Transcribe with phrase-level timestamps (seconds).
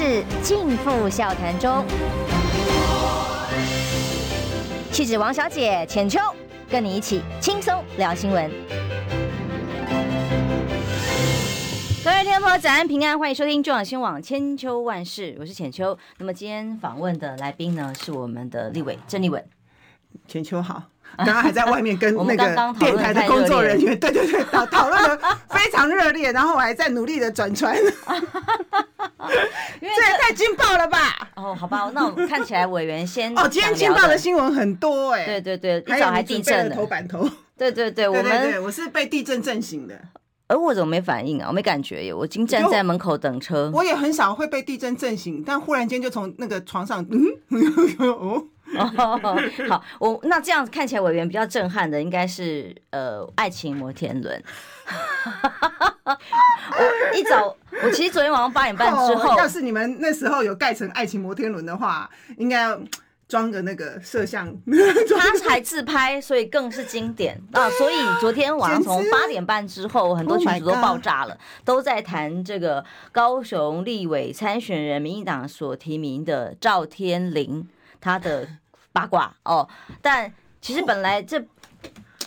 [0.00, 1.84] 事尽付笑谈中。
[4.92, 6.20] 气质王小姐浅秋，
[6.70, 8.48] 跟你一起轻松聊新闻。
[12.04, 15.98] 各位天朋友，早安平安，欢迎收听中广新闻网千秋万事，我是浅秋。
[16.18, 19.44] 那么今天访问的来宾呢，是我们的立委郑丽文。
[20.28, 20.84] 浅秋好。
[21.18, 25.18] 刚刚还在外面跟那个电台的工作人员，对对对，讨讨论的
[25.50, 27.74] 非常热烈，然后我还在努力的转传，
[29.80, 31.28] 这也太劲爆了吧！
[31.34, 36.76] 哦，好吧，那我们看起来委员先 哦，今天劲爆的新闻很多哎，对对对，一早还地震的。
[36.76, 40.00] 头版头，对对对，我们我是被地震震醒的，
[40.46, 41.46] 而我怎么没反应啊？
[41.48, 47.20] 我没感觉耶，我今站在门口等车，我也很少会被地震震醒，但忽然间就从那个床上，嗯，
[47.98, 48.44] 哦。
[48.76, 54.42] 哦，好，我那这样看起来委员比较震撼的应该是呃爱情摩天轮。
[56.04, 62.80] 我一早，我其实昨天晚上八点半之后，要是你们那时候有盖成爱情摩天轮的话，应该要
[63.26, 64.54] 装个那个摄像。
[65.18, 67.68] 他才自拍，所以更是经典啊！
[67.70, 77.66] 所以昨天晚上从八点半之后，很多群组都爆炸了，都在谈这个高雄立委参选人民进党所提名的赵天麟。
[78.00, 78.48] 他的
[78.98, 79.68] 八卦哦，
[80.02, 81.42] 但其实本来这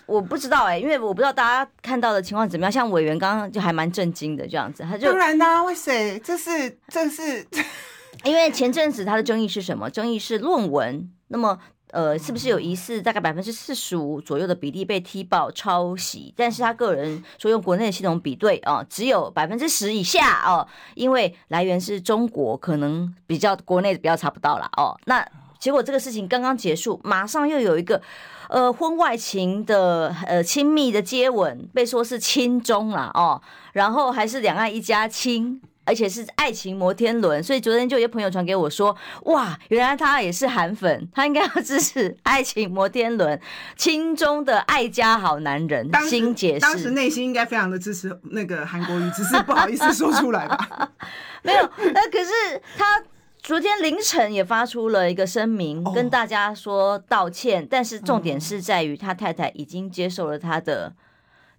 [0.05, 2.71] 我不知道哎，因为我不知道大家看到的情况怎么样。
[2.71, 7.45] 像委员刚刚就还蛮震惊的这样子，他就当然啦，哇塞，这是这是，
[8.23, 9.89] 因为前阵子他的争议是什么？
[9.89, 11.57] 争议是论文，那么
[11.91, 16.33] 呃，是不是有疑似大概百分之四十五左右的比例被踢爆抄袭？
[16.35, 25.25] 但是他个人说用国内的系统比对啊，只有百分之十以下哦，因为来源是中国，可能比较国内比较查不到了哦，那。
[25.61, 28.01] 结果这个事情刚刚结束，马上又有一个，
[28.49, 33.39] 呃，婚外情的呃亲密的接吻，被说是亲中了哦，
[33.73, 43.39] 然后还是两岸一家亲，而且是爱情摩天轮，所以昨天就有朋友传给我说，哇，原来他也是韩粉，他应该要支持爱情摩天轮，
[43.77, 50.89] 亲中的爱家好男人，新解释，当时内心应该非常的支持那个韩国瑜，只是不好意思说出来吧，
[51.43, 52.99] 没有，那可是他。
[53.41, 60.93] 昨天凌晨也发出了一个声明，跟大家说道歉，但是重点是在于他太太已经接受了他的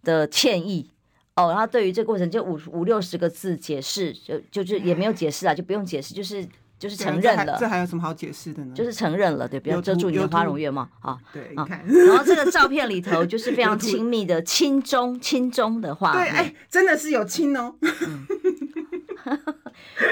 [0.05, 0.89] 的歉意
[1.35, 6.47] 哦，然后对于这个过程就五五六十个字解释，就就是也没有解释啊，就不用解释，就是
[6.79, 7.57] 就是承认了。
[7.59, 8.73] 这还有什么好解释的呢？
[8.75, 11.19] 就是承认了，对，不要遮住你的花容月貌啊。
[11.33, 17.75] 对，啊，然后这个照片里头就是非常亲密的亲中亲中的话，对，哎，真的是有亲哦。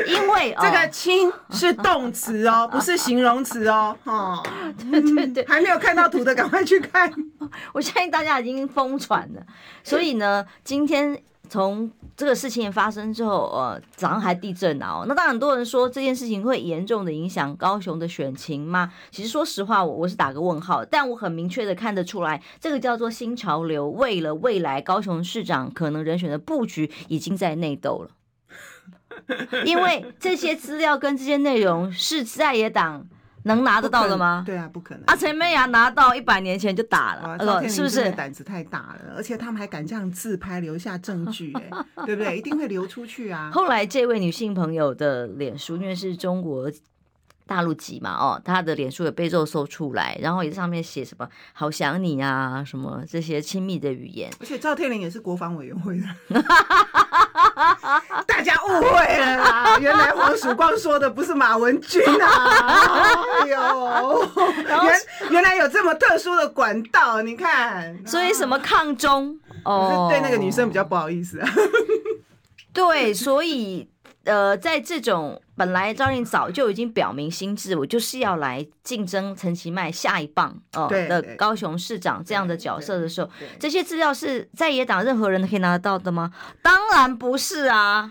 [0.06, 3.96] 因为这个“亲”是动词哦， 不是形容词哦。
[4.04, 4.42] 哦，
[4.90, 7.12] 对对对，还没有看到图的，赶快去看。
[7.72, 9.42] 我相信大家已经疯传了。
[9.82, 15.04] 所以呢，今天从这个事情发生之后，呃，早上还地震啊。
[15.08, 18.92] 那当然，很多人说这件事情会严重的影响高雄的选情吗？
[19.10, 20.84] 其实说实话，我我是打个问号。
[20.84, 28.10] 但我很明确的看得出来，这个叫做新潮流，为了未来高雄市长可能人选的布局，已经在内斗了。
[29.64, 33.06] 因为这些资料跟这些内容是在野党
[33.44, 34.42] 能拿得到的吗？
[34.46, 35.04] 对啊，不可能。
[35.06, 38.10] 啊陈美雅拿到一百年前就打了，呃，是不是？
[38.12, 41.70] 胆子太大了，而且他们还敢这样自拍留下证据， 哎，
[42.06, 42.36] 对不对？
[42.36, 43.50] 一定会流出去啊。
[43.52, 46.70] 后来这位女性朋友的脸书，因为是中国。
[47.46, 54.30] 大陆籍嘛，哦，她的脸书也被肉搜出来，然后也上面写什么“好想你”啊，什么这些亲密的语言。
[54.38, 56.06] 而且赵天麟也是国防委员会的，
[58.26, 63.24] 大家误会了啦，原来黄曙光说的不是马文君啊！
[63.42, 64.28] 哎呦，
[64.84, 65.00] 原
[65.30, 71.48] 原来有这么特殊的管道，你看，所以什么抗中哦， 对那个女生比较不好意思啊。
[72.72, 73.88] 对，所以。
[74.24, 83.28] 呃，在这种本来赵天麟早就已经表明心智，我就是要来竞争陈其迈下一棒哦、呃、的高雄市长这样的角色的时候，
[83.58, 86.32] 这些资料是在野党任何人都可以拿得到的吗？
[86.62, 88.10] 当然不是啊！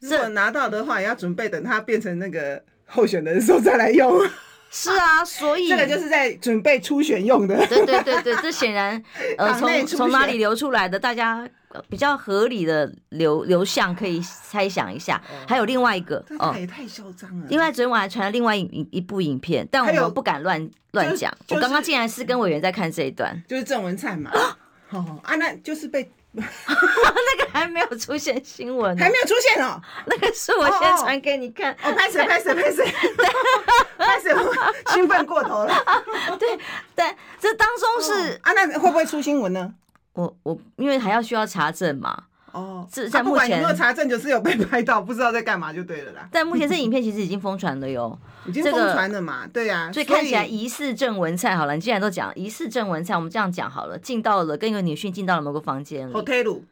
[0.00, 4.26] 如果拿到的话，也要准备等他变成那个候选人的时候再来用。
[4.72, 7.54] 是啊，所以 这个就是在准备初选用的。
[7.66, 9.02] 对对对对，这显然
[9.36, 11.46] 呃 从从哪里流出来的，大家。
[11.88, 17.46] 比较合理的流流向可以猜想一下，还有另外一个哦，也太嚣张了。
[17.48, 21.32] 另外昨天晚上传了另外一一部影片，但我们不敢乱乱讲。
[21.50, 24.30] 我刚刚竟然是跟委员在看这一段，就是郑文灿嘛。
[24.90, 29.78] 哦啊，那就是被 那个还没有出现新闻，还没有出现哦。
[30.06, 31.72] 那个是我先传给你看。
[31.82, 32.84] 哦，拍谁拍谁拍谁，
[33.98, 34.32] 拍谁
[34.94, 35.84] 兴奋过头了。
[36.40, 36.56] 对
[36.94, 39.74] 对，这当中是啊，那会不会出新闻呢？
[40.18, 46.28] 我我因为还要需要查证嘛，哦，是在目前如果查证就是有被拍到，不知道在干嘛就对了啦。
[46.32, 49.46] 但目前这影片其实已经疯传了哟， 已经疯传了嘛？
[49.52, 51.74] 对呀，所以看起来疑似郑文灿好了。
[51.76, 56.62] 你既然都讲疑似郑文灿，我们这样讲好了，进到了跟一个女性进到了某个房间里，hotel，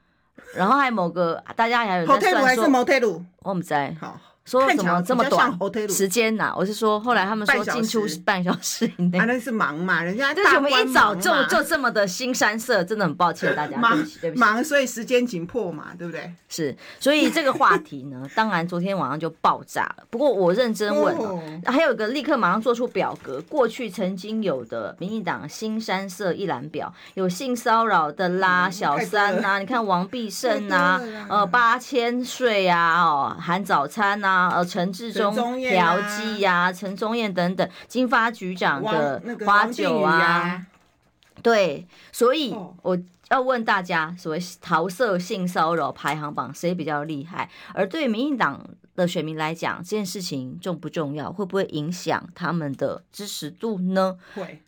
[0.56, 4.18] 然后还有某个大家还有在算说 hotel 还是 motel，我们在好。
[4.46, 5.52] 说怎么这么短
[5.88, 6.54] 时间呐？
[6.56, 9.18] 我是说，后来他们说进出半小时以内。
[9.18, 10.32] 那是忙嘛，人家。
[10.32, 13.76] 就是我们一早就就这么的新山色，真的很抱歉大家。
[13.76, 13.98] 忙，
[14.36, 16.32] 忙，所以时间紧迫嘛，对不对？
[16.48, 20.04] 是，所以这个话题呢， 当然昨天晚上就爆炸了。
[20.10, 34.35] 不过我认真问，还有一个立刻马上做出表格，过去曾经有的民进党新山色一览表，有性骚扰的啦，小三呐，你看王必胜呐，呃，八千岁啊，哦，含早餐呐。
[34.36, 40.66] 啊，呃，陈志忠嫖妓呀，陈宗彦等等，金发局长的花酒啊，
[41.42, 42.98] 对，所以我
[43.30, 47.48] 要问大家，所谓桃色性骚扰排行榜谁比较厉害？
[47.72, 48.62] 而对民进党
[48.94, 51.32] 的选民来讲，这件事情重不重要？
[51.32, 54.18] 会不会影响他们的支持度呢？
[54.34, 54.60] 会，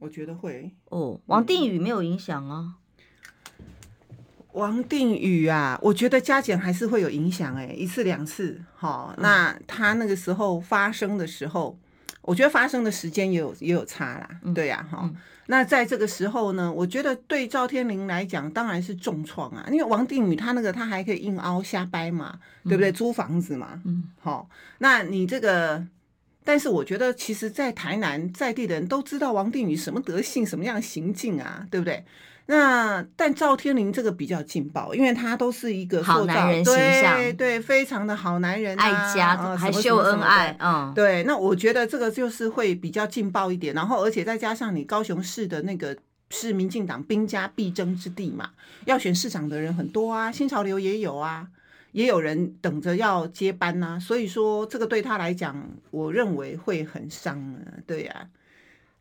[0.00, 0.72] 我觉得会。
[0.86, 2.74] 哦，王定宇没有影响啊。
[4.52, 11.78] 王定宇啊，我觉得加减还是会有影响哎，一次两次，好，那他那个时候发生的时候，
[12.22, 15.08] 我觉得发生的时间也有也有差啦，对呀，哈，
[15.46, 22.90] 那在这个时候呢，我觉得对赵天林来讲当然是重创啊，因为王定宇他那个他还可以硬凹瞎掰嘛，对不对？
[22.90, 24.48] 租房子嘛，嗯，好，
[24.78, 25.86] 那你这个，
[26.42, 32.04] 但是我觉得其实，在台南在地的人都知道王定宇什么德性，什么样的行径啊，对不对？
[32.50, 41.22] 那但赵天麟这个比较劲爆，因为他都是一个好男人形象，对对，非常的好男人，啊，爱家，呃、还秀恩爱，嗯，对。
[41.24, 45.94] 那我觉得这个就是会比较劲爆一点，然后而且再加上你高雄市的那个
[46.30, 48.48] 是民进党兵家必争之地嘛，
[48.86, 51.46] 要选市长的人很多啊，新潮流也有啊，
[51.92, 58.37] 也有人等着要接班呐，啊，所以说这个对他来讲，我认为会很伤啊，对呀，啊。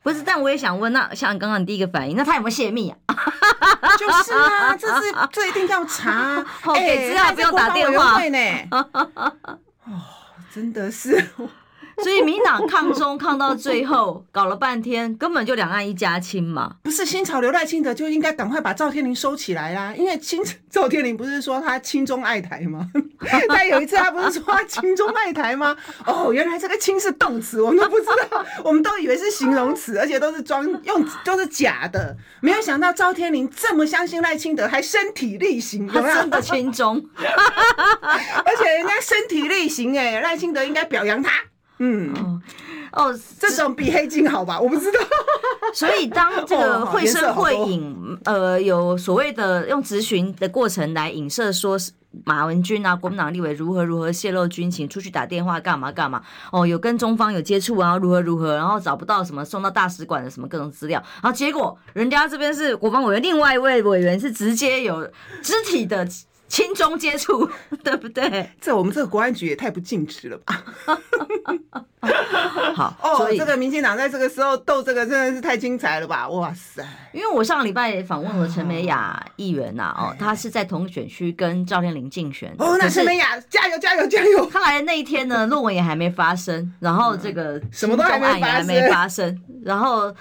[0.07, 2.95] 不是，但我也想问，那像刚刚你第一个反应，那他有没有泄密啊？
[3.99, 6.41] 就是啊，这是这一定要查。
[6.73, 8.39] 哎，资料不用打电话呢。
[8.71, 9.91] 哦，
[10.55, 11.29] 真的是。
[12.03, 16.75] 所以民党抗中抗到最后，搞了半天，根本就两岸一家亲嘛。
[16.83, 22.87] 不是新潮流赖清德就应该赶快把赵天麟收起来啦，因为清赵天麟不是说他亲中爱台吗？
[23.49, 25.75] 他有一次他不是说他亲中爱台吗？
[26.05, 32.15] 哦，原来这个亲是动词，我们都不知道，我们都以为是形容词，而且都是装用都是假的。
[32.41, 41.31] 没有想到赵天麟这么相信赖清德，还身体力行，他真的亲中， 而且人家身体力行，哎，赖清德应该表扬他。
[41.79, 42.41] 嗯哦，
[42.93, 44.59] 哦，这种比黑金好吧？
[44.59, 44.99] 我不知道。
[45.73, 51.91] 所以当这个绘声绘影，呃，有所谓的用质询的过程来影射说是
[52.23, 56.23] 马文君啊，国民党立委如何如何泄露军情，出去打电话干嘛干嘛？
[56.51, 65.05] 哦，有跟中方有接触啊，如何如何，然后找不到什么送到大使馆的什么各种资料，然后结果人家这边是国防委员，另外一位委员是直接有
[65.43, 66.07] 肢体的。
[66.47, 67.49] 亲中接触，
[67.83, 68.49] 对不对？
[68.61, 70.63] 这我们这个国安局也太不尽职了吧！
[72.73, 76.27] 好哦，所以这个民进党在这个时候斗这个真的是太精彩了吧！
[76.29, 76.85] 哇塞！
[77.11, 82.53] 因为我上个礼拜访问了陈美雅议员呐，哦，她是在同选区跟赵天林竞选。
[82.59, 84.45] 哦，那陈美雅加油加油加油！
[84.51, 88.19] 她来的那一天呢，论文也还没发生，然后这个什么都还
[88.63, 90.13] 没发生，然后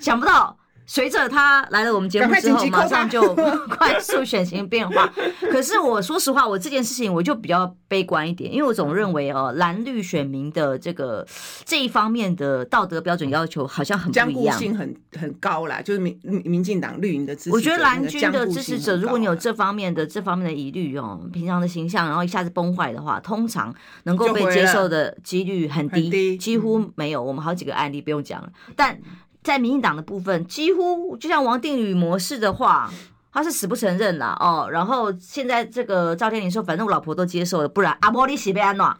[0.00, 0.56] 想不到。
[0.84, 3.34] 随着他来了我们节目之后，马上就
[3.70, 5.10] 快速选情变化。
[5.50, 11.26] 可是我说实话，我这件事情我就比较悲观一点，因为我总认为哦，蓝绿选民的这个
[11.64, 15.80] 这一方面的道德标准要求好像很不一样，性很很高啦。
[15.80, 23.74] 就是民民进党绿营的支持者，我觉得蓝军的支持者，如果你有这方面的这方面的疑虑哦，平常的形象，然后一下子崩坏的话，通常
[24.04, 27.22] 能够被接受的几率很低，几乎没有。
[27.22, 28.98] 我们好几个案例不用讲了，但。
[29.42, 32.90] 在民进党的部分，几乎就像王定宇模式的话，
[33.32, 34.68] 他是死不承认啦哦。
[34.70, 38.96] 然后现在这个赵天林说，反正我老婆都接受了，不然阿波利西贝安诺，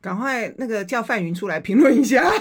[0.00, 2.24] 赶快那个叫范云出来评论一下。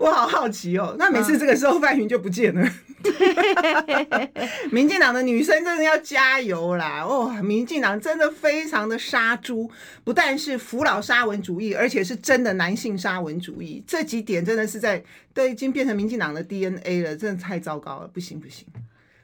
[0.00, 2.68] 我好好奇哦，那每次这个时候范云就不见了。
[4.70, 7.02] 民进党的女生真的要加油啦！
[7.02, 9.70] 哦，民进党真的非常的杀猪，
[10.04, 13.82] 不但是扶老沙文主义，而且是真的男性沙文主义。
[13.86, 18.66] 这几点真的是在都已经变成民进党的 DNA 了，真的太糟糕了，不行不行。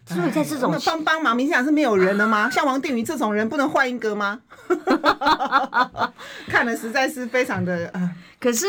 [0.06, 2.49] 所以在这种帮帮忙，民进党是没有人的吗？
[2.52, 4.40] 像王定宇这种人不能换一个吗？
[6.49, 8.12] 看了实在是非常的啊。
[8.38, 8.66] 可是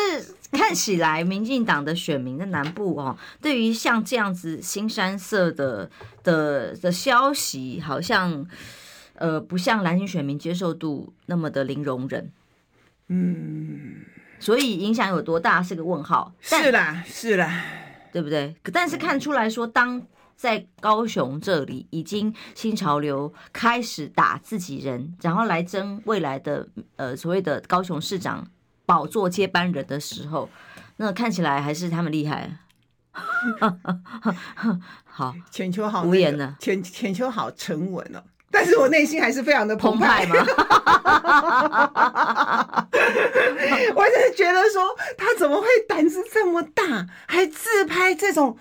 [0.51, 5.89] 看起来，民进党的选民在南部哦，对于像这样子新山色的
[6.23, 8.47] 的的消息，好像
[9.15, 12.31] 呃不像蓝营选民接受度那么的零容忍。
[13.09, 14.05] 嗯，
[14.39, 16.33] 所以影响有多大是个问号。
[16.39, 17.61] 是啦，是啦，
[18.13, 18.55] 对不对？
[18.71, 20.01] 但是看出来说，当
[20.35, 28.45] 在高雄这里已经新潮流开始打自己人，然后来争未来的呃所谓的高雄市长。
[28.87, 30.47] 宝座接班人的时候，
[30.97, 32.55] 那看起来还是他们厉害。
[35.03, 40.35] 好，浅秋好、那个、无言呢，浅浅秋好沉稳哦，但是我内心还是非常的澎湃嘛。
[43.95, 44.83] 我真是觉得说，
[45.17, 48.55] 他怎么会胆子这么大，还自拍这种。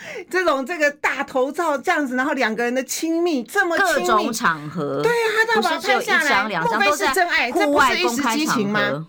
[0.30, 7.50] 这种这个大头照这样子，然后两个人的亲密这么亲密，各种场合，对啊，他都把它拍下来，莫非是真爱？
[7.50, 9.06] 这不是一时激情吗？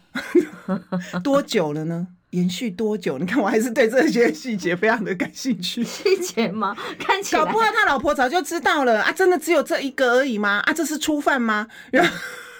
[1.23, 2.07] 多久了呢？
[2.31, 3.17] 延续多久？
[3.17, 5.81] 你看，我还是对这些细节非常的感兴趣。
[5.85, 6.75] 细节吗？
[6.99, 9.11] 看起来搞不好他老婆早就知道了啊！
[9.11, 10.61] 真的只有这一个而已吗？
[10.65, 11.67] 啊，这是初犯吗？
[11.91, 12.11] 然后。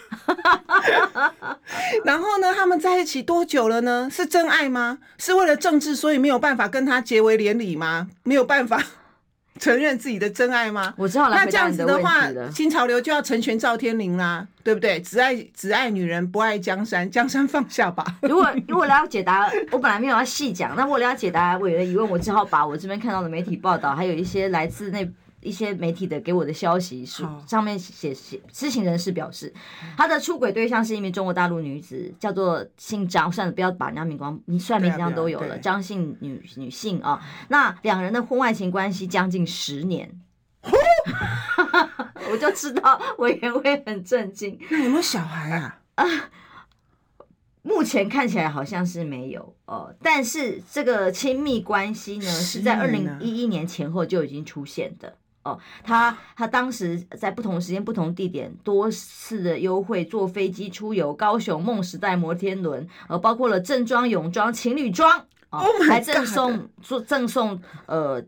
[2.03, 2.53] 然后呢？
[2.53, 4.09] 他们在一起多久了呢？
[4.11, 4.99] 是真爱吗？
[5.17, 8.07] 是为了政治，所以没有办法跟他结为连理吗？
[8.23, 8.81] 没有办法
[9.59, 10.93] 承认自己的真爱吗？
[10.97, 11.35] 我知道了。
[11.35, 14.99] 那这样子的话，新潮流就要成全赵天林啦，对不对？
[15.01, 18.05] 只爱只爱女人，不爱江山，江山放下吧。
[18.23, 25.07] 如果如果要解答，我本来没有要细讲，那为了要解答委员的疑问，我只好把我这边看到的媒体报道，还有一些来自那。
[25.41, 29.53] 一些媒体的给我的消息是，上面写写知情人士表示，
[29.97, 37.21] 他的出轨对象是一名中国大陆女子，叫做姓张，算了，不要把人家名光，你算名字上都有了，张姓女女性啊。
[37.47, 40.19] 那两人的婚外情关系将近十年，
[42.31, 44.59] 我就知道委员会很震惊。
[44.69, 45.79] 那有没有小孩啊？
[45.95, 46.05] 啊，
[47.63, 55.15] 目前看起来好像是没有哦，但是这个亲密关系呢，是在二零一一年前后就已经出现的。
[55.49, 68.23] 哦，他他当时在不同时间、不同地点多次的优惠，坐飞机出游高雄梦时代摩天轮，呃，包括了正装、泳装、情侣装，哦，oh、还赠送做赠送呃。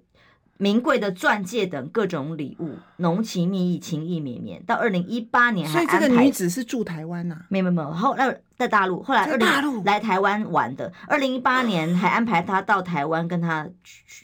[0.62, 4.64] 名贵的钻戒等各种礼物，浓情蜜意，情意绵绵。
[4.64, 7.46] 到二零一八年还安排，所以这个女子是住台湾呐、啊？
[7.50, 10.94] 没有没有，后那在大陆，后来大陆来台湾玩的。
[11.08, 13.68] 二零一八年还安排她到台湾跟她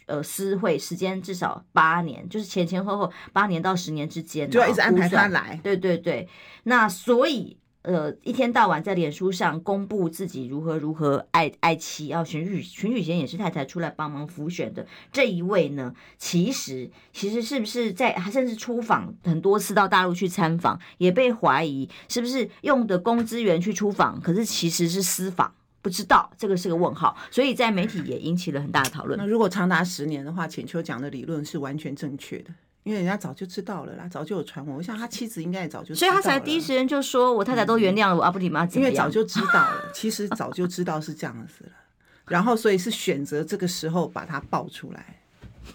[0.05, 5.59] 呃私会，时间至少八年，就是前前后后八年到十年之间，就要一直安排她来。
[5.63, 6.29] 对对对，
[6.65, 7.57] 那所以。
[7.87, 29.17] 呃，一天到晚在脸书上公布自己如何如何爱爱妻，要选举选举前也是太太出来帮忙辅选的这一位呢，其实其实是不是在他甚至出访很多次到大陆去参访，也被怀疑是不是用的公资源去出访，可是其实是私访，不知道这个是个问号，所以在媒体也引起了很大的讨论。
[29.17, 32.49] 那如果长达十年的话，浅秋讲的理论是完全正确的。
[32.87, 34.73] 因为人家早就知道了啦，早就有传闻。
[34.73, 41.71] 我想他妻子应该也早就知道了，所以他才第一时间就说：“我太太都原谅了我，阿布里妈。”因为早就知道了，其实早就知道是这样子了。
[42.27, 45.17] 然后，所以是选择这个时候把他爆出来。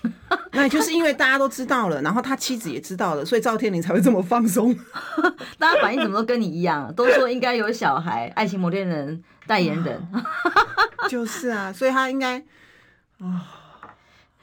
[0.52, 4.75] 那就是因为大家都知道了，然后他妻子也知道了，所以赵天林才会这么放松。
[5.59, 8.33] 大家反应怎么都跟你一样，都说应该有小孩。
[8.35, 10.00] 爱情摩天轮代言人，
[11.11, 12.38] 就是啊，所以他应该
[13.19, 13.59] 啊。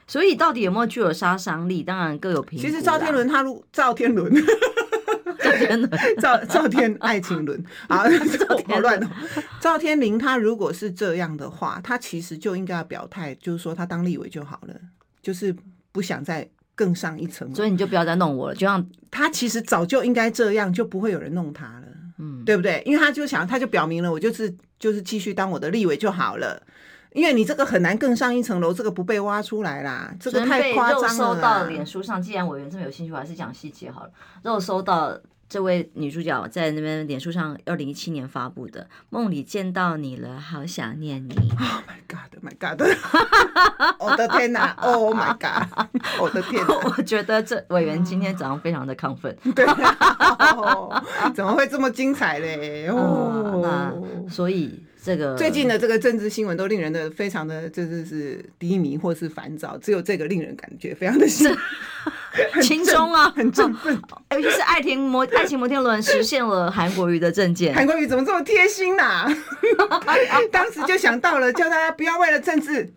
[0.10, 1.84] 所以到底有没有具有杀伤力？
[1.84, 2.68] 当然各有评价。
[2.68, 4.34] 其实赵天伦他如赵天伦，
[5.40, 8.04] 赵天伦， 赵赵天爱情轮 啊，
[8.68, 9.08] 好乱哦。
[9.62, 14.74] 赵天麟他如果是这样的话，他其实就应该要表态，就是说他当立委就好了，
[15.22, 15.56] 就是
[15.92, 17.54] 不想再更上一层。
[17.54, 21.88] 所以你就不要再弄我了，就像他其实早就应该这样，就不会有人弄他了，
[22.18, 22.82] 嗯，对不对？
[22.84, 26.60] 因为他就想，他就表明了，我就是就是继续当我的立委就好了。
[27.14, 31.08] 因为你这个很难更上一层楼，这个不被挖出来啦，这个太夸张了。
[31.08, 34.12] 肉搜到脸书上，既然委员这么有兴趣，我还是讲细节好了。
[34.44, 35.18] 肉收到
[35.50, 42.30] 这位女主角在那边脸书上，二零一七年发布的《梦里见到你了，好想念你 》。Oh my god!
[42.44, 42.80] My god!
[44.00, 45.90] 我的天哪！Oh my god!
[46.22, 46.76] 我的天哪！
[46.96, 49.36] 我觉得这委员今天早上非常的亢奋。
[49.56, 52.88] 对啊，怎么会这么精彩嘞？
[52.90, 54.86] 哦，那所以。
[55.04, 61.56] 这个最近的这个政治新闻都令人的非常的就是是低迷或是烦躁，只有这个令人感觉非常的 轻
[62.62, 63.98] 轻松啊，很振奋。
[64.32, 69.36] 尤其是爱情摩爱情摩天轮实现了韩国瑜的政见，韩国瑜怎么这么贴心呐、啊？
[70.52, 72.92] 当时就想到了，叫大家不要为了政治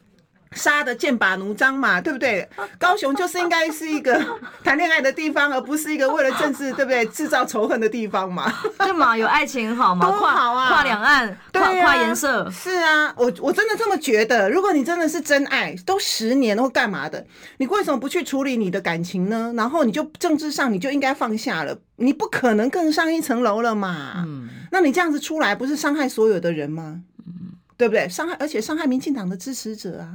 [0.55, 2.49] 杀的剑拔弩张嘛，对不对？
[2.79, 4.21] 高雄就是应该是一个
[4.65, 7.05] 谈恋爱的地方，而不是一个为了政治，对不对？
[7.07, 8.53] 制造仇恨的地方嘛。
[8.79, 10.07] 对嘛，有爱情好吗？
[10.07, 10.69] 多好啊！
[10.69, 12.51] 跨两岸，跨跨颜色。
[12.51, 14.51] 是啊，我我真的这么觉得。
[14.51, 17.25] 如果你真的是真爱，都十年或干嘛的，
[17.59, 19.53] 你为什么不去处理你的感情呢？
[19.57, 24.25] 然后你就政治上你就应该放下了，你不可能更上一层楼了嘛。
[24.27, 27.01] 嗯，那你这样子出来，不是伤害所有的人吗？
[27.27, 28.09] 嗯，对不对？
[28.09, 30.15] 伤害，而且伤害民进党的支持者啊。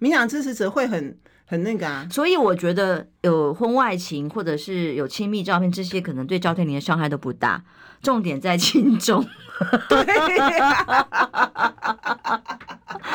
[0.00, 1.16] 民党支持者会很
[1.46, 7.62] 很那个啊，所以我觉得有婚外情或者是有亲密照片，这些可能对赵天林的伤害都不大，
[8.02, 9.24] 重点在轻重。
[9.88, 10.04] 对。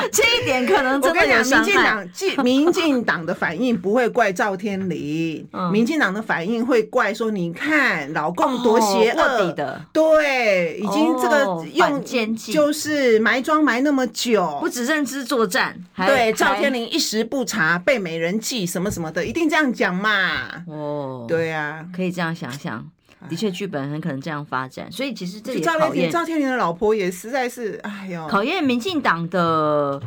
[0.11, 1.65] 这一点可能真的有伤害。
[1.65, 9.51] 民进党， 民进党的反应不会怪赵天麟，民进党的反应会怪说：你看老共多邪恶。
[9.53, 12.03] 的，对，已经这个用
[12.51, 20.63] 就是埋桩埋那么久，不止认知作战，对赵天麟一时不察被美人计什么什么的，一定这样讲嘛。
[20.67, 22.85] 哦，对啊，可以这样想想。
[23.27, 29.99] 的确，剧本很可能这样发展，所以其实这也考验赵天林的老婆也实在是，哎呦，考验民进党的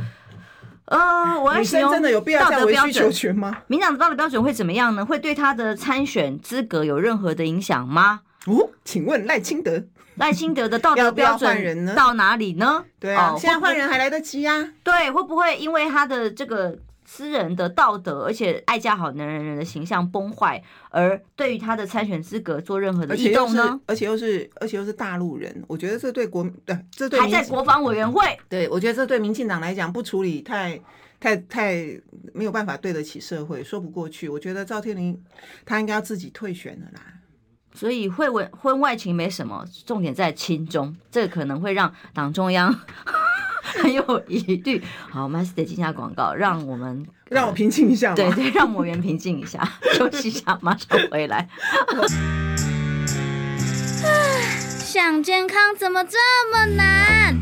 [0.84, 3.58] 呃，我要形容真的有必要道德标准吗？
[3.66, 5.04] 民进党的道德标准会怎么样呢？
[5.04, 8.20] 会对他的参选资格有任何的影响吗？
[8.46, 9.82] 哦，请问赖清德，
[10.16, 12.84] 赖清德的道德标准到哪里呢？
[13.00, 14.68] 对啊，现在换人还来得及啊。
[14.84, 16.78] 对，会不会因为他的这个？
[17.10, 23.80] 私人的道德，而且爱家好男人人的形象崩坏，而对于他的参选资格做任何的异动呢？
[23.86, 28.38] 而且又是，而且又是大陆人，我觉得这对国，对，这对还在国防委员会。
[28.46, 30.78] 对，我觉得这对民进党来讲不处理太，
[31.18, 31.98] 太太
[32.34, 34.28] 没有办法对得起社会，说不过去。
[34.28, 35.18] 我觉得赵天麟
[35.64, 37.00] 他应该要自己退选了啦。
[37.72, 42.78] 所以会婚婚外情没什么，重点在亲中，这可能会让党中央。
[43.82, 44.82] 很有疑虑。
[45.10, 48.14] 好，我们还是得进下广告，让我们 让我平静一下。
[48.14, 49.60] 对 对，让魔元平静一下，
[49.94, 51.48] 休息一下，马上回来。
[54.80, 56.18] 想健康怎么这
[56.52, 57.36] 么难？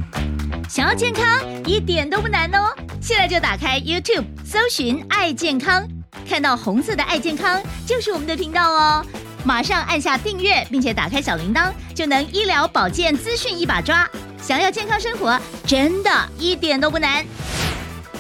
[0.69, 1.25] 想要健康
[1.65, 2.75] 一点都不难哦！
[3.01, 5.87] 现在就打开 YouTube，搜寻“爱健康”，
[6.29, 9.07] 看到红色的“爱健康”就是我们的频道哦。
[9.45, 14.11] 马上按下订阅，并且打开小铃铛，就能医疗保健资讯一把抓。
[14.47, 15.37] 想要健康生活，
[15.67, 17.27] 真的一点都不难，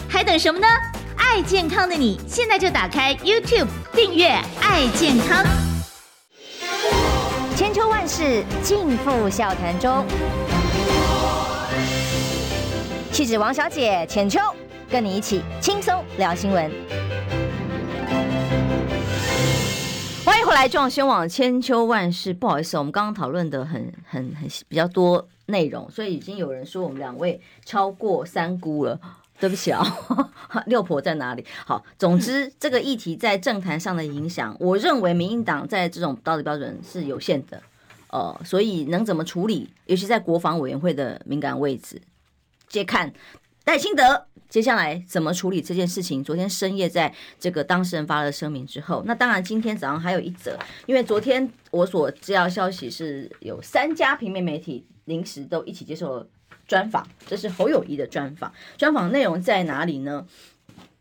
[0.08, 0.66] 还等什么呢？
[1.16, 4.26] 爱健康的你，现在就打开 YouTube 订阅
[4.60, 5.46] “爱健康”。
[7.54, 10.04] 千秋万世尽付笑谈中，
[13.12, 14.40] 气质王小姐浅秋，
[14.90, 16.68] 跟你一起轻松聊新闻。
[20.24, 22.34] 欢迎回来，中宣网千秋万世。
[22.34, 25.28] 不好意思，我们刚刚讨论的很很很比较多。
[25.46, 29.00] 内容，所以已经有人说我们两位超过三姑了，
[29.38, 29.84] 对不起啊，
[30.66, 31.44] 六婆在哪里？
[31.64, 37.62] 好，总之 这个议题在政坛上的影响，我认为民进党在这种道德标准是有限的，
[38.10, 42.00] 呃，所以能怎么处理，尤其在国防委员会的敏感位置，
[42.68, 43.12] 接看
[43.64, 46.24] 戴清德接下来怎么处理这件事情。
[46.24, 54.84] 昨天深夜在这个当事人发了声明之后，那当然今天早上还有一则，因为昨天我所知道消息是有三家平面媒体。
[55.06, 56.26] 临时都一起接受了
[56.68, 58.52] 专访，这是侯友宜的专访。
[58.76, 60.26] 专访内容在哪里呢？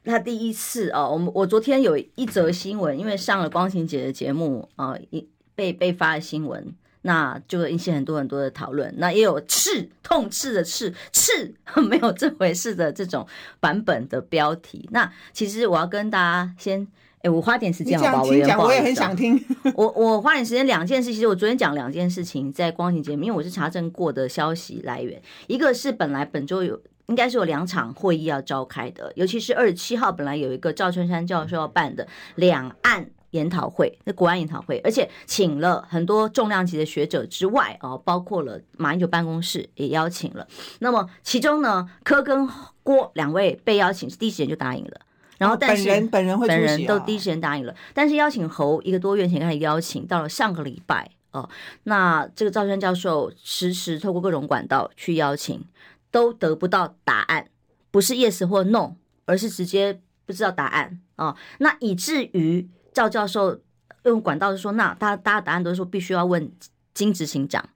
[0.04, 8.94] 他第一次哦，我们我昨天有一则新闻，因为上了光晴姐的节目啊，一被被发的新闻，那就引起很多很多的讨论。
[8.98, 11.54] 那也有刺痛刺的刺刺，
[11.90, 13.28] 没有这回事的这种
[13.60, 14.88] 版本的标题。
[14.92, 16.88] 那其实我要跟大家先。
[17.26, 19.44] 哎，我花点时间好吧，我也我也很想听。
[19.74, 21.12] 我我花点时间，两件事。
[21.12, 25.20] 其实我昨天讲两件事情，在光景节目，因为我是查证过的消息来源。
[25.48, 40.48] 一个是本来本周有应该是有两场会议要召开的，尤其是二十七号本来有一个赵春山教授要办的两岸研讨会，那国安研讨会，而且请了很多重量级的学者之外哦，包括了马英九办公室也邀请了。
[40.78, 42.48] 那么其中呢，柯跟
[42.84, 45.02] 郭两位被邀请是第一时间就答应了。
[45.38, 51.50] 然后，但是本人本人会本人都第一时间答应了，但是邀请侯一个多月前开始邀请，到了上个礼拜哦，
[51.84, 55.62] 那这个赵川教授迟迟透过各种管道去邀请，
[56.10, 57.48] 都得不到答案，
[57.92, 58.96] 不是 yes 或 no，
[59.26, 63.60] 而是直接不知道答案哦，那以至于赵教授
[64.04, 66.50] 用管道是说，那大大家答案都是说必须要问
[66.94, 67.68] 金执行长，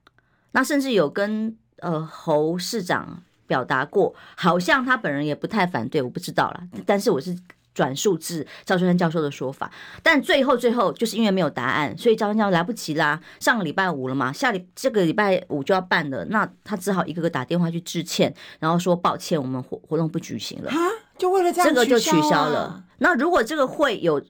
[0.52, 3.22] 那甚至有跟呃侯市长。
[3.50, 6.62] 表达过，好像他本人也不太反对，我不知道啦。
[6.86, 7.36] 但是我是
[7.74, 9.68] 转述至赵春山教授的说法，
[10.04, 13.20] 但最后最后就是因为没有答案，所以赵春山教授来不及啦。
[13.40, 20.70] 上个礼拜五了嘛，下礼这个礼拜五就要办了，那他只好一个个打电话去致歉，然后说抱歉，我们活活动不举行了。
[20.70, 20.78] 啊
[21.18, 22.82] 就为了这样、啊、这个就取消了。
[22.98, 24.22] 那如果这个会有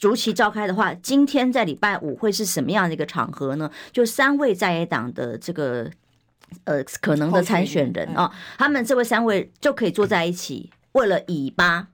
[0.00, 3.68] 如期召开的话，今天在礼拜五会是什么样的一个场合呢？
[3.90, 5.90] 就三位在野党的这个
[6.64, 11.88] 呃可能的参选人啊、哦，他们这位三位就可以坐在一起，为了以巴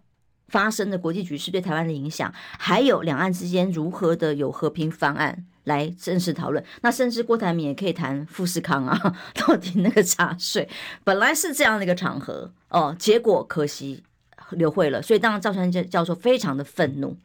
[0.48, 6.64] 发生的国际局势对台湾的影响，还有两岸之间如何的有和平方案来正式讨论。
[6.82, 10.68] 那甚至郭台铭也可以谈富士康啊， 到底那个茶税，
[11.02, 14.02] 本来是这样的一个场合哦，结果可惜
[14.50, 17.16] 流会了，所以当然赵川教授非常的愤怒。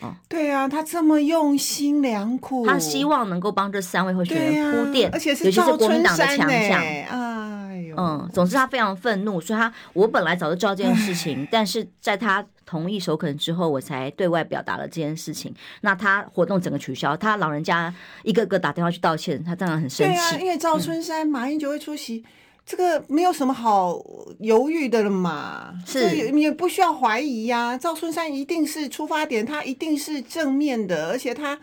[0.00, 6.80] 哦，对啊，他这么用心良苦，他希望能够帮这三位候选人铺垫，而且是尤其是国民党的强项。
[6.80, 15.54] 哎呦，嗯，总之他非常愤怒，所以他我本来早就知道这件事情， 但是在他同意首肯之后，我才对外表达了这件事情。
[15.82, 20.14] 那他活动整个取消，他老人家一个个打电话去道歉，他当然很生气。
[20.14, 22.24] 对啊，因为赵春山、嗯、马英九会出席。
[22.70, 24.00] 这个没有什么好
[24.38, 26.16] 犹豫的了嘛，是。
[26.16, 27.76] 也不需要怀疑呀、啊。
[27.76, 31.58] 赵春山一定是出发点，他一定是正面的，而且他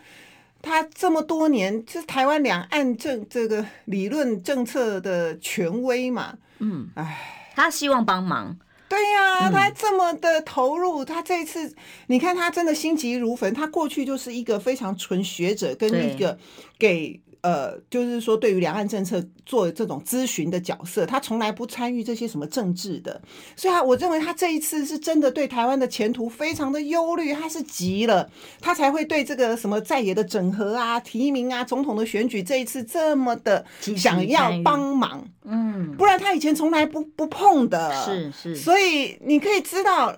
[0.60, 8.54] 他这么多年是台湾两岸政这个理论政策的权威嘛，嗯，哎，他希望帮忙，
[8.90, 11.74] 对呀、啊，他这么的投入，嗯、他这一次
[12.08, 16.38] 你看他真的心急如焚，他过去就是一个非常纯学者跟一个
[16.78, 17.18] 给。
[17.40, 23.20] 呃，就是说，对于两岸政策做这种咨询的角色，他从来不参与这些什么政治的，
[23.54, 28.28] 所以，他我认为他这一次是真的对台湾的前途非常的忧虑，他是急了，
[28.60, 33.64] 他才会对这个什么在野的整合啊、提名啊、总统的选举这一次这么的
[33.96, 40.16] 想要帮忙，嗯，不然他以前从来不不碰的，是是，所以你可以知道。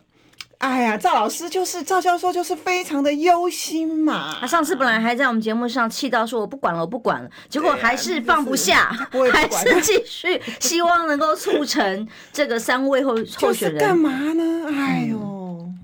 [0.60, 4.36] 哎呀，赵老师就是赵教授，就是非常的忧心嘛。
[4.38, 8.90] 他上次本来还在我们节目上气到说我不管了，我不管了，结果还是放不下，
[9.32, 13.80] 还是继续希望能够促成这个三位候候选人。
[13.80, 14.66] 干嘛呢？
[14.68, 15.78] 哎呦，嗯、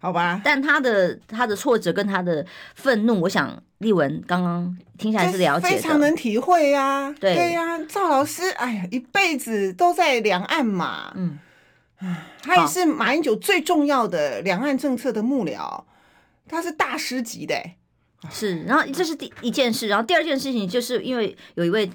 [0.00, 0.40] 好吧。
[0.42, 2.44] 但他的他的挫折跟他的
[2.74, 7.14] 愤怒，我想丽文刚刚听起来是了解的，非常能体会呀、啊。
[7.20, 11.12] 对呀，赵、啊、老师，哎呀，一辈子都在两岸嘛。
[11.16, 11.38] 嗯。
[12.42, 15.84] 他也是马英九最重要的两岸政策的幕僚，
[16.48, 17.54] 他是大师级的，
[18.30, 18.62] 是。
[18.64, 21.90] 然后这是第一件事，然后第二件事情就是因为有一位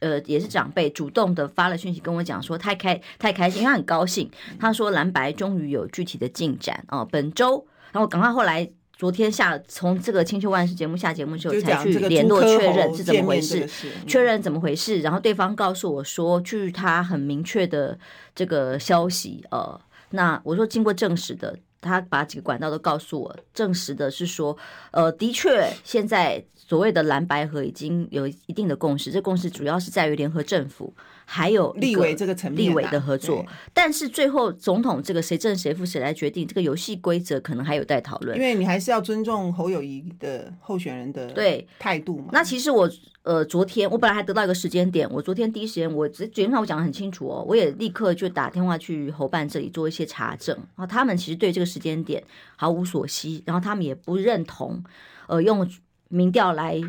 [0.00, 8.70] 呃也是长辈主动的发了讯息跟我讲说太开太开心，他很高兴，他说蓝白终于有具体的进展哦，本周，然后赶快后来。
[8.96, 13.68] 昨天下从这个《千秋万世》节目下节目之后，才去联络确认是怎么回事，
[14.06, 15.00] 确认怎么回事。
[15.00, 17.98] 然后对方告诉我说，据他很明确的
[18.34, 19.80] 这个消息，呃，
[20.10, 24.56] 那我说经过证实的，他把几个管道都告诉我，证实的是说，
[24.92, 30.94] 呃，的确现在所谓的蓝白河已经有一定的共识，这共识主要是在于联合政府。
[31.24, 38.36] 还有立委这个层面，立委的合作，但是最后总统这个谁正谁负谁来决定这个游戏规则，可能还有待讨论。
[38.36, 42.28] 因为你还是要尊重侯友宜的候选人的对态度嘛。
[42.32, 42.88] 那其实我
[43.22, 52.22] 呃昨天我本来还得到一个时间点，我昨天第一时间我昨天我讲的很清楚哦，我也立刻就打电话去侯办这里做一些查证，然后他们其实对这个时间点
[52.56, 54.84] 毫无所悉，然后他们也不认同
[55.26, 55.68] 呃用
[56.08, 56.80] 民调来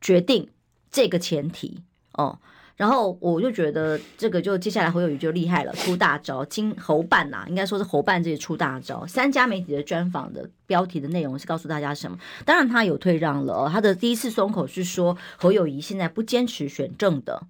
[0.00, 0.48] 决定
[0.90, 1.82] 这个前提
[2.14, 2.38] 哦。
[2.82, 6.44] 然后我就觉得这个就接下来侯友宜就厉害了，出大招。
[6.46, 9.06] 今侯办呐、啊，应该说是侯办这里出大招。
[9.06, 12.18] 三家媒体的专访的标题的内容是告诉大家什么？
[12.44, 13.70] 当然他有退让了哦。
[13.72, 17.44] 他的第一次松口是说侯友宜现在不坚持选正的，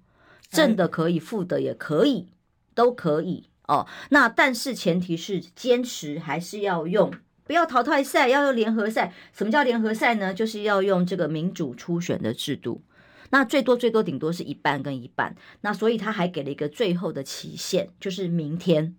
[0.51, 2.27] 正的可以，负的也可以，
[2.75, 3.87] 都可以哦。
[4.11, 7.11] 那但是前提是坚持还是要用，
[7.43, 9.11] 不要淘汰赛，要用联合赛。
[9.33, 10.31] 什么叫联合赛呢？
[10.31, 12.83] 就是要用这个民主初选的制度。
[13.33, 18.95] 那最多最多顶多是一半跟一半，那所以他还给了一个最后的期限，就是明天。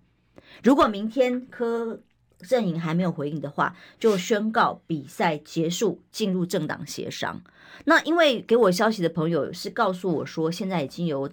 [0.64, 2.00] 如果明天柯
[2.40, 7.42] 阵营还没有回应的话，就宣告比赛结束，进入政党协商。
[7.84, 11.30] 那因为给我消息的朋友是告诉我说，现在已经有。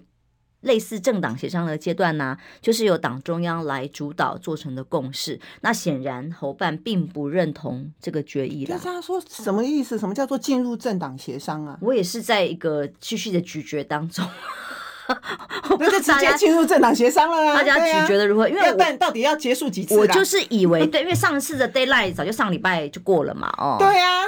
[0.62, 5.38] 类似政党协商的阶段呢、啊，就是由党中央来主导做成的共识。
[5.60, 8.80] 那显然侯办并不认同这个决议了。
[8.82, 9.98] 他说什么意思？
[9.98, 11.78] 什么叫做进入政党协商啊？
[11.80, 14.24] 我也是在一个继续的咀嚼当中。
[15.78, 17.54] 那就直接进入政党协商了啊！
[17.54, 18.48] 大家咀嚼的如何？
[18.48, 19.96] 因为到底要结束几次？
[19.96, 23.52] 我就是以为 对，因为上次的 d a y l i g h t 早就上礼拜就过了嘛。
[23.58, 24.22] 哦，对呀。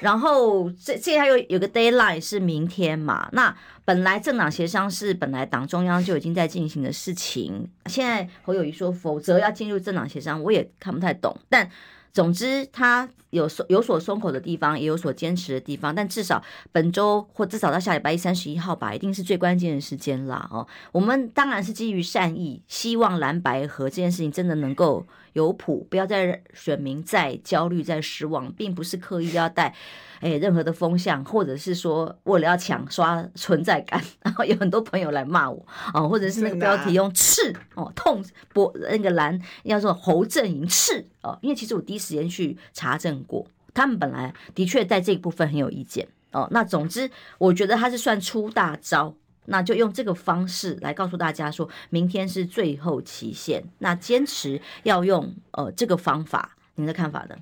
[0.00, 3.28] 然后这现在又有个 d a y l i g h t 是明天嘛？
[3.32, 11.36] 那本来政党协商是本来党中央就已经在进行的事情，现在侯友宜说否则要进入政党协商，我也看不太懂。
[11.48, 11.70] 但
[12.16, 15.94] 总之，他有所有所松口的地方，也有所坚持的地方。
[15.94, 20.48] 但至少本周或至少到下礼拜一三十一号吧，一定是最关键的时间啦。
[20.50, 29.74] 哦，我们当然是基于善意，希望蓝白合这件事情真的能够有谱，不要再选民再焦虑、再失望，并不是刻意要带
[30.20, 46.48] 哎任何的风向，或者是说为了要抢刷存在感， 然后有很多朋友来骂我哦，或者是那个标题用刺哦痛波那个蓝要说侯阵营刺哦，因为其实我第一时间去查证过，他们本来的确在这一部分很有意见哦。
[46.50, 49.14] 那总之，我觉得他是算出大招。
[49.46, 53.64] 那就用这个方式来告诉大家，说明天是最后期限。
[53.78, 57.36] 那坚持要用呃这个方法，您的看法呢？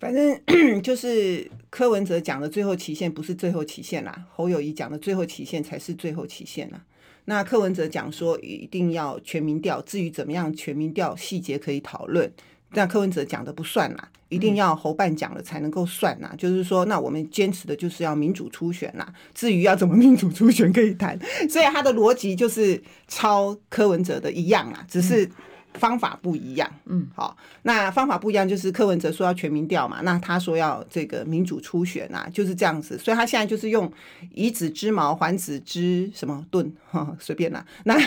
[0.00, 0.40] 反正
[0.82, 6.84] 就是柯文哲讲的最后期限不是最后期限啦，侯友宜讲的最后期限才是最后期限啦。
[7.24, 12.32] 那柯文哲讲说一定要全民调，至于怎么样全民调细节可以讨论。
[12.72, 16.34] 那柯文哲讲的不算啦，一定要侯办讲了才能够算呐。
[16.36, 19.10] 就是说，那我们坚持的就是要民主初选啦。
[19.34, 25.26] 至于要怎么民主初选可以谈， 所以他的逻辑就是抄柯文哲的一样啦，只是
[25.74, 26.70] 方法不一样。
[26.84, 32.98] 嗯，好，那方法不一样就是柯文哲说要全民调嘛，那他说要这个民主初选啊，就是这样子。
[32.98, 33.90] 所以他现在就是用
[34.34, 36.70] 以子之矛还子之什么盾，
[37.18, 37.64] 随便啦。
[37.84, 37.98] 那。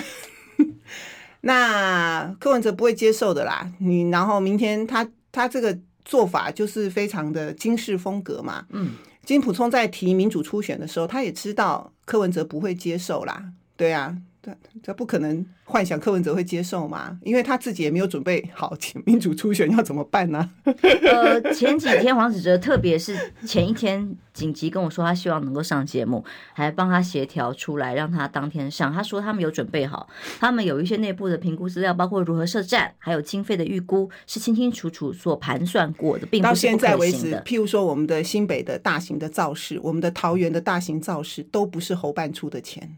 [1.41, 8.91] 那柯文哲不会接受的啦，你然后明天他他这个做法就是非常的金氏风格嘛，嗯，
[9.25, 13.43] 金普聪在提民主初选的时候，他也知道柯文哲不会接受啦，
[13.75, 14.17] 对啊。
[14.43, 17.19] 这这不可能幻想柯文哲会接受嘛？
[17.23, 18.75] 因为他自己也没有准备好
[19.05, 20.49] 民主初选要怎么办呢？
[20.65, 28.91] 呃，前几天黄子哲，特别是前一天紧急跟我说，他希望能够上节目，还帮他协调出来，让他当天上。
[28.91, 36.41] 他说他们有准备好，他们有一些内部的评估资料，包括如何设站，还有经费的预估，是清清楚楚所盘算过的，并。
[36.41, 42.97] 到现在为止，譬如说我们的新北的大型的造势，我们的桃园的大型造势，都不是侯办出的钱。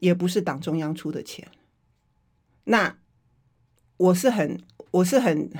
[0.00, 1.46] 也不是党中央出的钱，
[2.64, 2.96] 那
[3.96, 4.58] 我是很
[4.90, 5.50] 我是很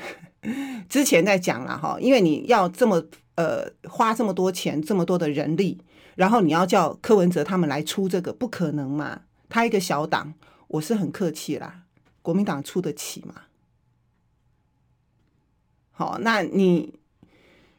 [0.88, 3.04] 之前在讲了哈，因为你要这么
[3.36, 5.78] 呃花这么多钱，这么多的人力，
[6.16, 9.22] 然后你要叫柯文哲他们来出这个，不可能嘛？
[9.48, 10.34] 他一个小党，
[10.68, 11.82] 我是很客气啦，
[12.22, 13.42] 国民党出得起嘛？
[15.90, 16.94] 好，那你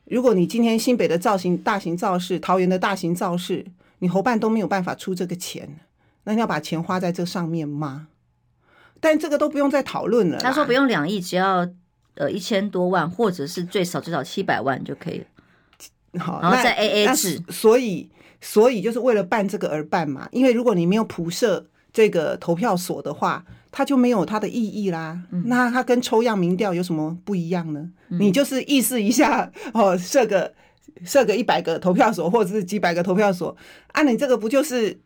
[0.06, 3.66] 如果你今天新北的造型大型造势，桃园的大型造势，
[3.98, 5.80] 你侯办都没有办法出这个钱。
[6.24, 8.08] 那你要把钱花在这上面吗？
[9.00, 10.38] 但这个都不用再讨论了。
[10.38, 11.68] 他说不用两亿，只要
[12.14, 15.26] 呃一千多万，或者是最少最少七百万就可以了。
[16.20, 17.42] 好，然后再 A A 制。
[17.50, 20.30] 所以，所以就是为了办这个而办嘛。
[20.32, 25.20] 因为如果你没有铺设这个投票所的话，它就没有它的意义啦。
[25.32, 27.90] 嗯、那它跟抽样民调有什么不一样呢？
[28.10, 30.54] 嗯、你就是意思一下 哦，设个
[31.04, 33.58] 设个一百个投票所，或者是几百个投票所，
[33.94, 35.00] 啊，你这个不就是？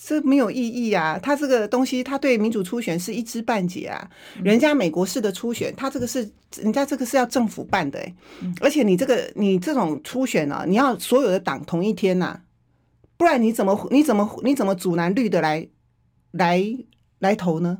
[0.00, 1.18] 这没有意义啊！
[1.20, 4.08] 他这个东西，他对民主初选是一知半解啊。
[4.44, 8.00] 人家美国式的初选，他这个是人家这个是要政府办的，
[8.60, 12.40] 而且你这个你这种初选啊，你要所有的党同一天呐，
[13.16, 15.68] 不然你怎么你怎么你怎么阻拦绿的来
[16.30, 16.62] 来
[17.18, 17.78] 来投呢？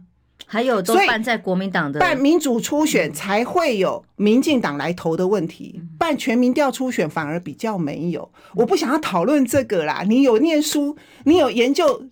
[0.50, 8.26] 还有都办在国民党的办民主初选才会有民进党来投的问题，办全民调初选反而比较没有。
[8.54, 10.02] 我不想要讨论这个啦。
[10.08, 12.02] 你有念书，你有研究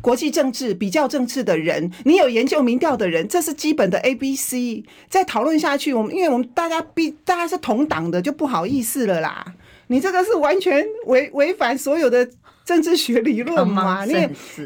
[0.00, 4.82] 国际政治、比较政治的人，你有研究民调的人，这是基本的 A B C。
[5.10, 9.44] 再讨论下去，我们因为我们大家必大家是同党的，就不好意思了啦。
[9.88, 12.26] 你这个是完全违违反所有的。
[12.72, 14.14] 政治学理论嘛，你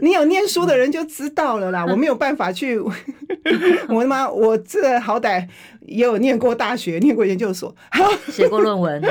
[0.01, 1.85] 你有念书的人就知道了啦。
[1.91, 2.79] 我没有办法去
[3.91, 5.49] 我他妈，我这好歹
[5.81, 7.75] 也有念过大学，念过研究所，
[8.31, 9.03] 写过论文，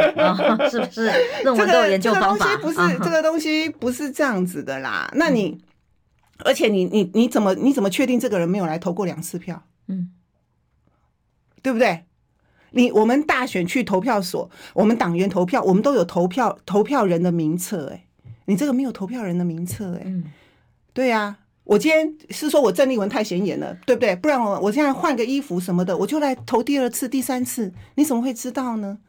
[0.71, 1.11] 是不是？
[1.43, 2.55] 论文都有研究方法。
[2.57, 5.11] 不是这个东西不是这样子的啦。
[5.15, 5.59] 那你，
[6.45, 9.63] 而且你你你怎么你怎么确定这个人没有来投过两次票？
[9.89, 10.11] 嗯，
[11.61, 12.05] 对不对？
[12.71, 18.04] 你我们大选去投票所，我们党员投票，我们都有投票投票人的名册，哎。
[18.45, 20.23] 你这个没有投票人的名册哎，嗯、
[20.93, 24.15] 对呀、啊，我今天是说我郑丽文太显眼了，对不对？
[24.15, 28.99] 不然我我现在换个衣服什么的，我就来投第二次、第三次，你怎么会知道呢？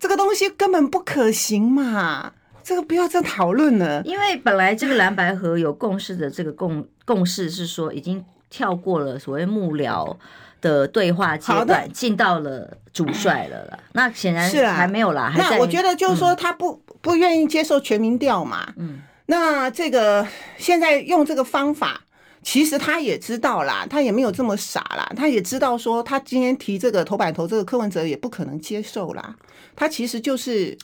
[0.00, 2.32] 这个东西根本不可行嘛，
[2.64, 4.02] 这个不要再讨论了。
[4.02, 10.16] 因为本来这个蓝白合有共识的这个共共识是说，已经跳过了所谓幕僚
[10.60, 13.78] 的对话阶段，进到了主帅了啦。
[13.92, 15.32] 那显然是还没有啦。
[15.38, 16.72] 那我觉得就是说他不。
[16.72, 18.72] 嗯不愿意接受全民调嘛？
[18.76, 22.00] 嗯，那这个现在用这个方法，
[22.42, 29.36] 其实他也知道啦，他也没有这么傻啦，他也知道说他今天提这个头版头，这个柯文哲也不可能接受啦。
[29.76, 30.76] 他其实就是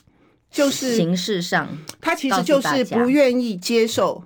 [0.51, 1.67] 就是形式上，
[1.99, 4.23] 他其实就是不愿意接受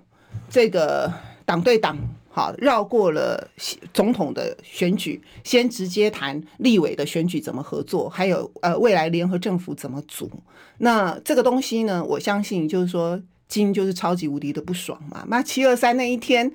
[0.49, 1.11] 这个
[1.45, 1.97] 党对党
[2.35, 3.49] 好，绕过了
[3.93, 10.29] 总统的选举，先直接谈立委的选举怎么合作，还有呃未来联合政府怎么组。
[10.79, 13.17] 那这个东西呢，我相信就是说，
[13.47, 15.23] 金就是超级无敌的不爽嘛。
[15.29, 16.51] 那七二三那一天，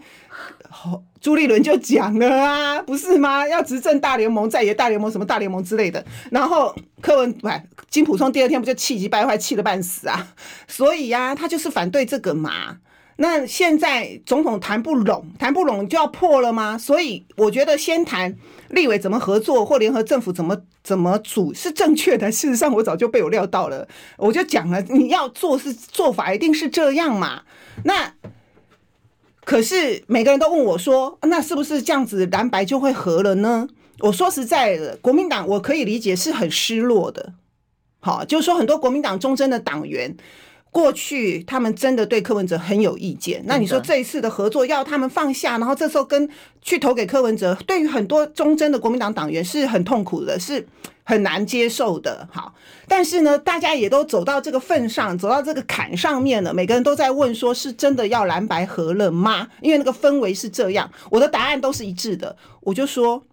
[1.18, 3.48] 朱立伦就讲了啊，不是吗？
[3.48, 6.04] 要执政大联盟、在野大联盟、什么大联盟之类的。
[6.30, 7.48] 然后柯文不，
[7.88, 10.34] 金普聪第二天不就气急败坏，气得半死啊？
[10.68, 12.76] 所以呀、啊，他就是反对这个嘛。
[13.22, 16.78] 那现在总统谈不拢，谈不拢就要破了吗？
[16.78, 18.34] 所以我觉得先谈
[18.70, 22.32] 立委怎么合作，或联合政府怎么怎么组是正确的。
[22.32, 27.42] 事实上，我早就被我料到了，我就讲了，你要做是做法一定是这样嘛。
[27.84, 28.14] 那
[29.44, 33.68] 可是每个人都问我说，那是不是这样子蓝白就会合了呢？
[33.98, 37.34] 我说实在的，国民党我可以理解是很失落的。
[38.00, 40.16] 好，就是说很多国民党忠贞的党员。
[40.70, 46.28] 过去他们真的对柯文哲很有意见，那你说这一次的合作要他们放下，然后这时候跟
[46.62, 50.64] 去投给柯文哲，对于很多忠贞的国民党党员是很痛苦的，是
[51.02, 52.28] 很难接受的。
[52.30, 52.54] 好，
[52.86, 59.48] 但是呢，大家也都走到这个份上，走到这个坎上面了，每个人都在问说，是真的要蓝白合了吗？
[59.60, 63.24] 因为那个氛围是这样，我的答案都是一致的，我就说，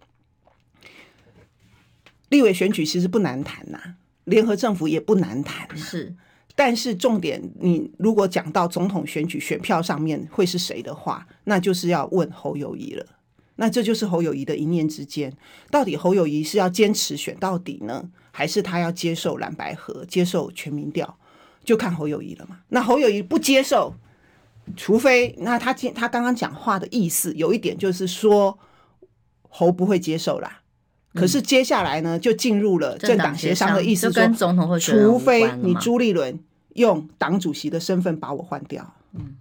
[2.30, 3.78] 立委选举其实不难谈呐，
[4.24, 6.16] 联合政府也不难谈，是。
[6.58, 13.06] 但是重点，你如果讲到总统选举选票上面会是谁的话，那就是要问侯友谊了。
[13.54, 15.32] 那这就是侯友谊的一念之间，
[15.70, 21.16] 到底侯友谊是要坚持选到底呢，还是他要接受蓝白合，接受全民调，
[21.62, 22.58] 就看侯友谊了嘛。
[22.70, 23.94] 那侯友谊不接受，
[24.76, 28.58] 除非那他今他刚刚讲话的意思有一点就是说
[29.48, 30.62] 侯不会接受啦。
[31.14, 36.40] 可是接下来呢，就进入了政党协商的意思，说除非你朱立伦。
[36.78, 39.36] 用党主席的身份把我换掉，嗯，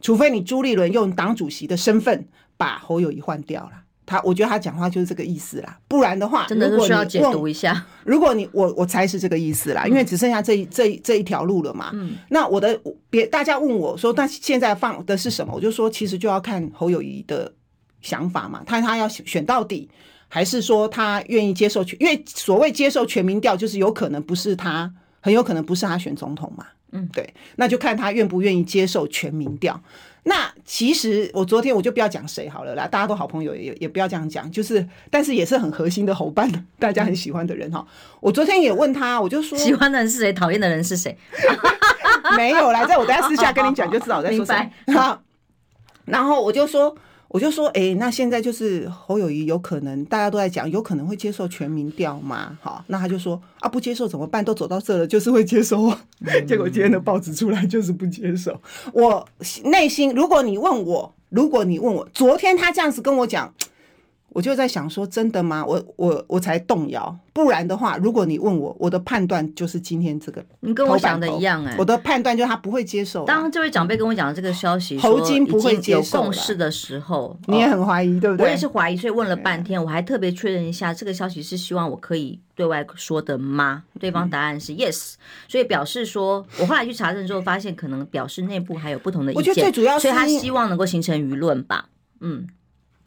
[0.00, 3.72] 除非你朱立伦用党主席的身份把侯友谊换掉了，
[4.06, 7.84] 他我觉得他讲话就是这个意思啦，不然的话，真的是需要解读一下。
[8.04, 15.52] 如果你我我猜是这个意思啦，因为只剩下这一这一这一条路了嘛，嗯，那我的别大家问我说，那现在放的是什么？
[15.54, 17.52] 我就说其实就要看侯友谊的
[18.00, 19.90] 想法嘛，他他要选到底，
[20.28, 22.00] 还是说他愿意接受全？
[22.00, 26.64] 因为所谓接受全民调，就是有可能不是他，很有可能不是他选总统嘛。
[26.92, 29.80] 嗯，对，那就看他愿不愿意接受全民调。
[30.24, 37.86] 那其实我昨天我就不要讲谁好了啦，大家都好朋友也也不要这样讲，就是但是也是很核心的伙伴，大家很喜欢的人哈。
[38.20, 41.16] 我昨天也问他，我就说喜欢的人是谁，讨厌的人是谁？
[42.36, 44.70] 没有啦，在我等下私下跟你讲就知道我在说谁。
[44.92, 45.22] 好，
[46.06, 46.96] 然后我就说。
[47.28, 52.56] 我就说，哎、那现在就是侯友谊有可能，大家都在讲，有可能会接受全民调嘛？
[52.62, 54.44] 好，那他就说啊，不接受怎么办？
[54.44, 55.92] 都走到这了，就是会接受。
[56.46, 58.58] 结果今天的报纸出来就是不接受。
[58.92, 59.26] 我
[59.64, 63.52] 内心，如果你问我，如果你问我，昨天他这样子跟我讲。
[64.36, 65.64] 我就在想说，真的吗？
[65.64, 73.24] 我我我才动摇，不然的话，如果你问我，我的判断就是今天这个，你跟我想的一样哎、欸，我的判断就是他不会接受。
[73.24, 78.44] 当这位长辈跟我讲这个消息，侯金不会接受有共识的时候，你也很怀疑，对不对？
[78.44, 83.84] 我也是怀疑，所以问了半天，我还特别确认一下，这个消息是希望我可以对外说的吗？
[83.98, 85.14] 对方答案是 yes，
[85.48, 91.88] 所以表示说，我后来去查证之后发现，可能表示内部还有不同的意见，我觉得最主要是所以他希望能够形成舆论吧，
[92.20, 92.46] 嗯。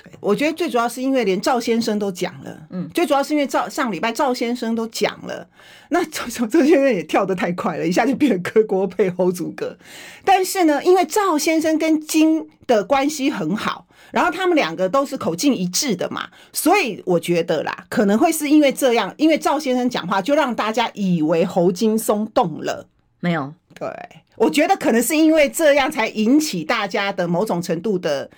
[0.01, 5.47] 对，我觉得最主要是因为连赵先生都讲了，嗯，最主要是因为赵上礼拜赵先生都讲了，
[5.89, 9.77] 那赵赵先生也跳得太快了，一下就变成柯国配侯祖阁。
[10.23, 22.87] 但是呢，因为赵先生跟金的关系很好，然后他们两个都是口径一致的嘛，所以我觉得啦，可能会是因为这样，因为赵先生讲话就让大家以为侯金松动了，
[23.19, 23.53] 没有？
[23.75, 23.87] 对，
[24.35, 28.29] 我觉得可能是因为这样才引起大家的某种程度的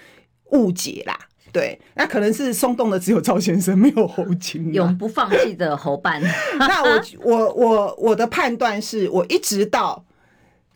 [0.52, 1.18] 误解啦。
[1.54, 6.22] 对，那可能是松动的只有赵先生，没有侯金，永不放弃的侯办。
[6.58, 10.06] 那我我我我的判断是，我一直到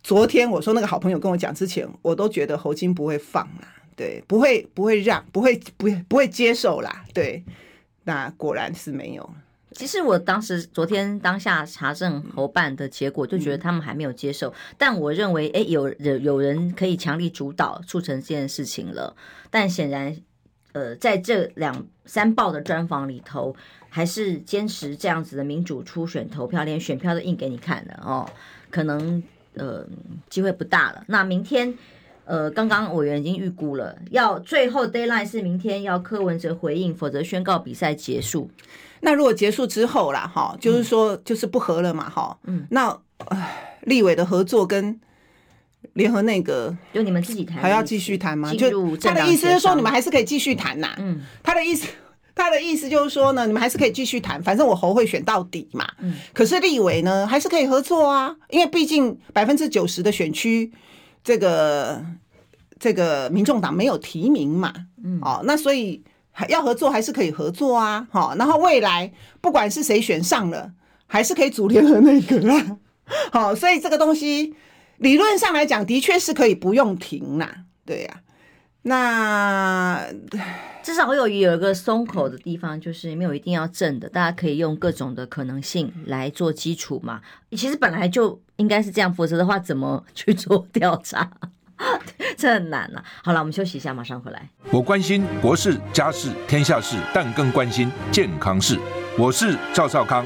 [0.03, 7.41] 昨天我说那个好朋友跟我讲之前，我都觉得侯金不会放啦，对，不会不会让，不会不会不会接受啦，对，
[8.03, 9.29] 那果然是没有。
[9.71, 19.15] 其实我当时昨天当下查证侯办的结果，就觉得他们还没有接受，但我认为，哎，有有有人可以强力主导促成这件事情了，
[19.49, 20.17] 但显然。
[20.75, 23.55] 呃，在这两三报的专访里头，
[23.87, 28.29] 还是坚持这样子的民主初选投票，连选票都印给你看的哦，
[28.69, 29.23] 可能
[29.53, 29.87] 呃
[30.29, 31.01] 机会不大了。
[31.07, 31.73] 那明天，
[32.25, 38.51] 呃，刚刚委员已经预估了，要最后 deadline 是明天要柯文哲回应，否则宣告比赛结束。
[38.99, 43.47] 那如果结束之后啦，哈，就是说就是不合了嘛，哈，嗯，那呃
[43.83, 44.99] 立委的合作跟
[45.95, 48.53] 联合内阁，就你们自己谈，还要继续谈吗？
[48.53, 50.93] 就他的意思是说，你们还是可以继续谈呐。
[50.97, 51.87] 嗯，他的意思，
[52.35, 55.87] 他的意思就是说呢，你们还是可以继续谈，反正我侯会选到底嘛。
[55.99, 60.69] 嗯，可是立委呢，还是可以合作啊，因为毕竟百分之九十的选区，
[61.23, 62.03] 这个
[62.77, 64.73] 这个民众党没有提名嘛。
[65.01, 68.05] 嗯，哦，那所以还要合作，还是可以合作啊。
[68.11, 70.73] 好，然后未来不管是谁选上了，
[71.07, 72.77] 还是可以组联合内阁啊。
[73.31, 74.53] 好，所以这个东西。
[74.97, 78.21] 理论上来讲，的确是可以不用停啦，对呀、啊。
[78.87, 80.05] 那
[80.83, 87.19] 至少会有有一个松口的地方，就是没有一定要正的，大家可以用各种的可能性来做基础嘛。
[87.51, 91.31] 其实本来就应该是这样，否则的话怎么去做调查？
[92.37, 93.05] 这很难呐、啊。
[93.23, 94.47] 好了，我们休息一下，马上回来。
[94.69, 98.79] 我关心国事、家事、天下事，但更关心健康事。
[99.17, 100.25] 我是赵少康，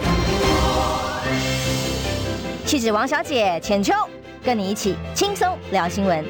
[2.71, 3.93] 气质王小姐浅秋，
[4.41, 6.23] 跟你一起轻松聊新闻。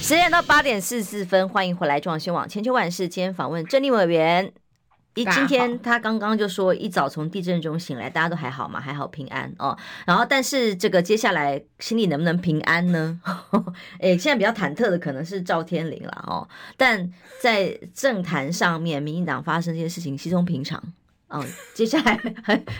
[0.00, 3.06] 十点到八点四十四分，欢迎回来中广新闻网千秋万事。
[3.06, 4.50] 今天访问郑丽委员。
[5.14, 8.80] 一今天他刚刚就说，一早从地震中醒来，大家都还好吗？
[8.80, 9.76] 还好平安哦。
[10.06, 13.20] 然后，但是这个接下来心里能不能平安呢？
[14.00, 16.48] 哎，现在比较忐忑的可能是赵天麟了哦。
[16.78, 17.12] 但
[17.42, 20.82] 在政坛上面，民进党发生这些事情稀松平常。
[21.28, 22.18] 哦，接下来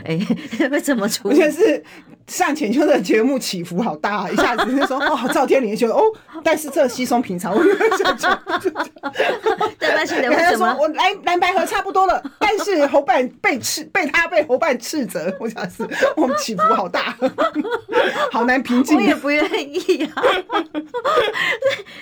[0.04, 0.18] 哎，
[0.70, 1.36] 会怎么处理？
[1.36, 1.84] 现在是
[2.26, 6.02] 上浅秋的节目起伏好大，啊，一下子就说哦，赵天麟就哦，
[6.42, 7.54] 但是这稀松平常。
[7.54, 7.62] 我
[7.98, 8.42] 讲讲，
[9.78, 12.22] 对， 但是为什么我蓝蓝白河差不多了？
[12.38, 15.86] 但是侯办被斥，被他被侯办斥责，我想是
[16.16, 17.14] 我们起伏好大，
[18.32, 18.96] 好难平静。
[18.96, 20.22] 我也不愿意啊。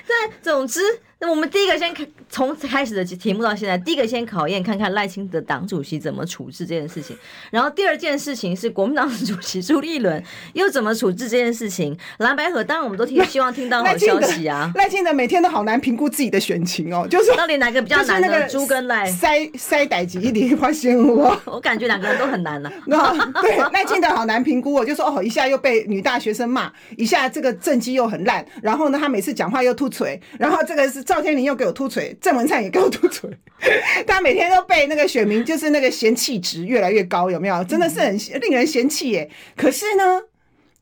[0.07, 0.81] 对，总之。
[1.19, 1.95] 那我们第一个先
[2.29, 7.17] 从开始的题目到现在，第一个先考验看看赖清德党主席怎么处置这件事情，
[7.51, 11.97] 然后第二件事情是国民党主席朱立伦又怎么处置这件事情。
[12.19, 14.71] 蓝白河当然我们都听希望听到好消息啊。
[14.75, 18.47] 赖清德每天都好难评估自己的选情哦，就是到底哪个比较难呢？
[18.47, 22.71] 猪跟赖塞塞歹几一花心我，我感觉两个人都很难了。
[23.41, 31.06] 对，赖清德好难评估哦，就说哦一下又被女大学生骂，一下这个政绩又很烂，然后呢他每次讲话又吐嘴，然后这个是。
[31.07, 33.31] 赵天麟又给我突锤，郑文灿也给我突锤，
[34.07, 37.63] 他每天都被那个选民就是那个嫌弃值越来越高，有没有？
[37.65, 39.31] 真的是很令人嫌弃耶。
[39.57, 40.21] 可是呢，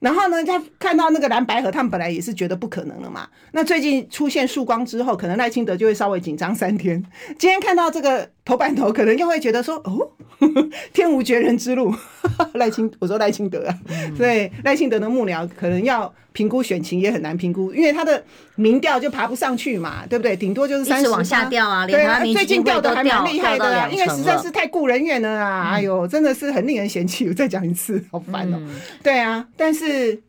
[0.01, 3.29] 然后呢，他看到那个蓝白合，他们本来也是觉得不可能了嘛。
[3.53, 7.01] 那最近出现曙光之后，可能赖清德就会稍微紧张三天。
[7.39, 10.11] 今天看到这个头版头，可能又会觉得说，哦，
[10.93, 11.95] 天无绝人之路。
[12.55, 13.79] 赖清，我说赖清德啊，
[14.17, 16.13] 所以赖清德的幕僚可能要。
[16.35, 18.23] 评估选情也很难评估，因为他的
[18.57, 20.37] 民调就爬不上去嘛，对不对？
[20.37, 21.87] 顶多就是三十往下掉啊。
[21.87, 25.71] 对啊，最近掉的还蛮厉害的，因为实在是太顾人怨了啊！
[25.71, 27.29] 哎呦，真的是很令人嫌弃。
[27.29, 28.61] 我再讲一次，好烦哦。
[29.01, 30.21] 对啊，但是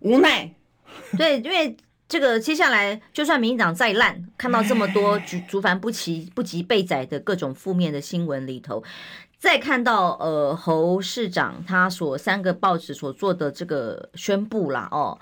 [0.00, 0.50] 无奈。
[1.16, 1.76] 对，因为
[2.08, 8.82] 这个接下来，就算民进党再烂，看到这么多竹 竹繁不齐、不及被宰的各种负面的新闻里头。
[9.46, 15.16] 再看到呃侯市长他所三个报纸所做的这个宣布啦哦，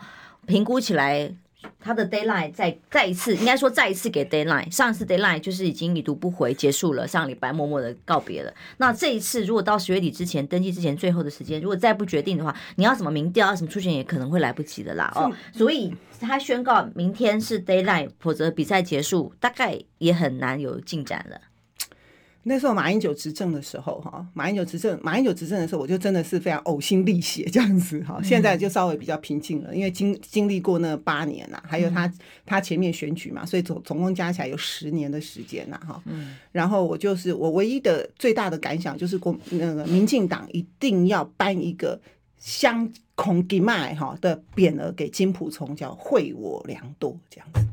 [0.46, 1.30] 评估起来
[1.78, 8.50] 他的 deadline 再再一次应该说再一次给 deadline，上一次 deadline 就是已经已读不回结束了，上礼拜默默的告别了。
[8.78, 15.30] 那这一次如果到十月底之前登记之前最后的时间，如果再不决定的话，你要什么民调啊什么出现也可能会来不及的啦哦。
[15.52, 21.38] 所以他宣告明天是 deadline，否则比赛结束大概也很难有进展了。
[22.46, 28.20] 那时候马英九执政的时候，哈，马英九执政，马英九执政的时候，我就真的是非常呕心沥血这样子，哈。
[28.22, 32.12] 现在就稍微比较平静了，因为经经历过那八年呐，还有他
[32.44, 36.02] 他前面选举嘛，所以总总共加起来有十年的时间呐，哈。
[36.52, 41.98] 然后我就是我唯一的最大的感想就是国那个民进党一定要颁一个
[42.38, 47.66] 相孔给麦哈的匾额给金普聪，叫惠我良多这样子。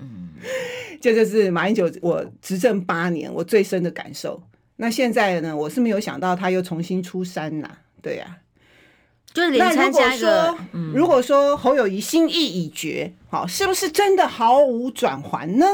[0.00, 0.28] 嗯，
[1.00, 4.42] 这就是马英九我执政八年我最深的感受。
[4.76, 7.68] 那现在呢，我是没有想到他又重新出山呐，
[8.00, 10.56] 对呀、啊，就是连参加一个。
[10.94, 15.66] 如果说侯友谊心意已决，好，是不是真的毫无转圜呢？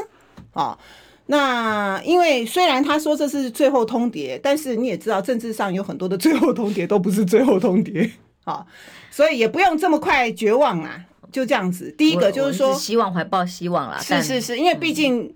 [0.53, 0.79] 啊，
[1.27, 8.11] 那因为虽然他说这是最后通牒，但是你也知道，政治上有很多的最后通牒都不是最后通牒。
[8.45, 8.67] 啊，
[9.11, 11.05] 所以也不用这么快绝望啊，
[11.35, 11.93] 就这样子。
[11.99, 15.35] 第一个就是说，是希望怀抱希望啦，是是是，因为毕竟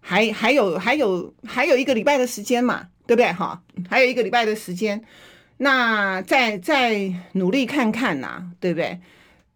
[0.00, 3.62] 还还有还有还有一个礼拜的时间嘛，对不对哈？
[3.88, 5.00] 还有一个礼拜的时间，
[5.58, 8.98] 那再再努力看看呐，对不对？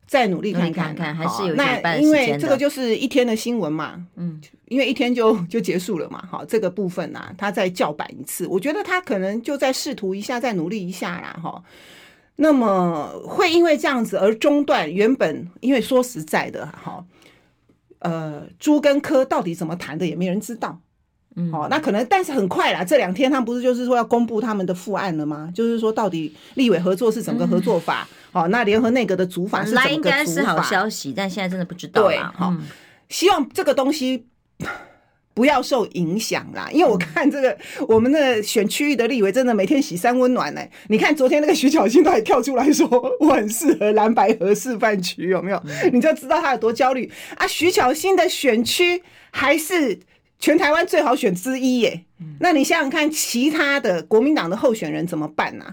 [0.06, 1.82] 再努力看看，看看还是有一半时间。
[1.82, 11.60] 那因为这个就是一天的新闻嘛，嗯， 因为一天就就结束了嘛，哈，这个部分啊，他再叫板一次，我觉得他可能就再试图一下，再努力一下啦，哈。
[12.36, 17.04] 那么会因为这样子而中断原本，因为说实在的，哈，
[18.00, 20.80] 呃，朱跟柯到底怎么谈的也没人知道。
[21.34, 22.84] 嗯，好，那可能，但是很快啦。
[22.84, 25.50] 这两天他们不是就是说要公布他们的复案了吗？
[25.54, 28.06] 就是说到底立委合作是怎么个合作法？
[28.32, 29.94] 好、嗯，那联合内阁的主法是怎么个组法？
[29.94, 32.02] 应该是好消息，但现在真的不知道。
[32.02, 32.60] 对，好、嗯，
[33.08, 34.26] 希望这个东西
[35.34, 36.68] 不要受影响啦。
[36.72, 40.70] 因为我看这个、嗯、我们的选区域的立委真的每天洗三温暖呢、欸。
[40.88, 42.88] 你看昨天那个徐巧芯都还跳出来说
[43.20, 45.90] 我很适合蓝白河示范区，有没有、嗯？
[45.92, 47.46] 你就知道他有多焦虑啊！
[47.46, 50.00] 徐巧芯的选区还是。
[50.38, 52.04] 全台湾最好选之一耶，
[52.40, 55.64] 那你想想看，其他的国民党的候选人怎么办呢？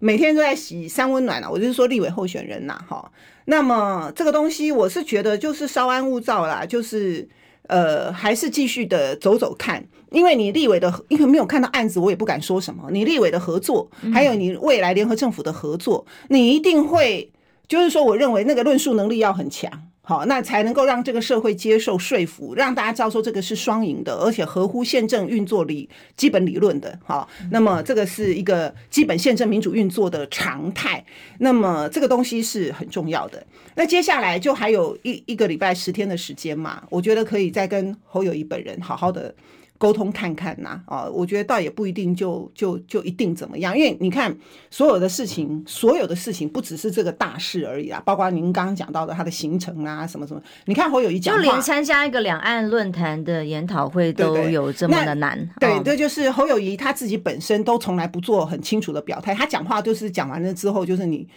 [0.00, 3.10] 每天都在洗三温暖啊，我就是说立委候选人呐，哈。
[3.46, 7.26] 那么这个东西，我是觉得就是稍安勿躁啦，就是
[7.68, 12.90] 呃，还是继续的走走看，因为你立委的，因为没有看到案子，我也不敢说什么。
[12.90, 17.30] 你立委的合作，还有你未来联合政府的合作，你一定会，
[17.68, 19.70] 就是说，我认为那个论述能力要很强。
[20.08, 25.86] 好，那才能够让这个社会接受说服，让大家知道说这个是双赢的，而且合乎宪政运作理
[26.16, 26.98] 基本理论的。
[27.04, 31.04] 好，那么这个是一个基本宪政民主运作的常态。
[31.40, 33.46] 那么这个东西是很重要的。
[33.74, 39.34] 那接下来就还有一一个礼拜十天的时间嘛，我觉得可以再跟侯友谊本人好好的。
[39.78, 44.36] 沟通看看呐，啊，我觉得倒也不一定就就就一定怎么样，因为你看
[44.70, 61.28] 所有的事情，所有的事情不只是这个大事而已啊，包括您刚刚讲到的他的行程啊，什么什么，你看侯友宜讲话，就连参加一个两岸论坛的研讨会都有这么的难，对，这、哦、就是侯友宜他自己本身都从来不做很清楚的表态，他讲话都是讲完了之后就是你。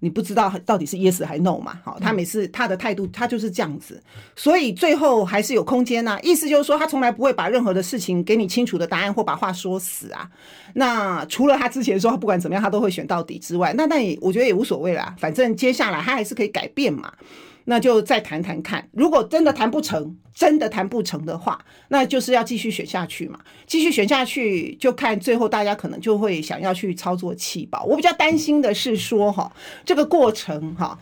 [0.00, 1.80] 你不知道到底是 yes 还 no 嘛？
[1.82, 4.02] 好，他每次他的态度他就是这样子，
[4.34, 6.18] 所以最后还是有空间呐。
[6.22, 10.28] 意思就是说，他从来不会把任何的事情给你清楚的答案或把话说死啊。
[10.74, 15.14] 那除了他之前说他不管怎么样他都会选到底之外，那那也我觉得也无所谓啦。
[15.18, 17.12] 反正接下来他还是可以改变嘛。
[17.68, 23.40] 那就再谈谈看，如果真的谈不成，真的谈不成的话，那就是要继续选下去嘛。
[23.66, 27.82] 继续选下去，就看最后大家可能就会想要去操作弃保。
[27.82, 29.52] 我比较担心的是说，哈，
[29.84, 30.96] 这个过程哈，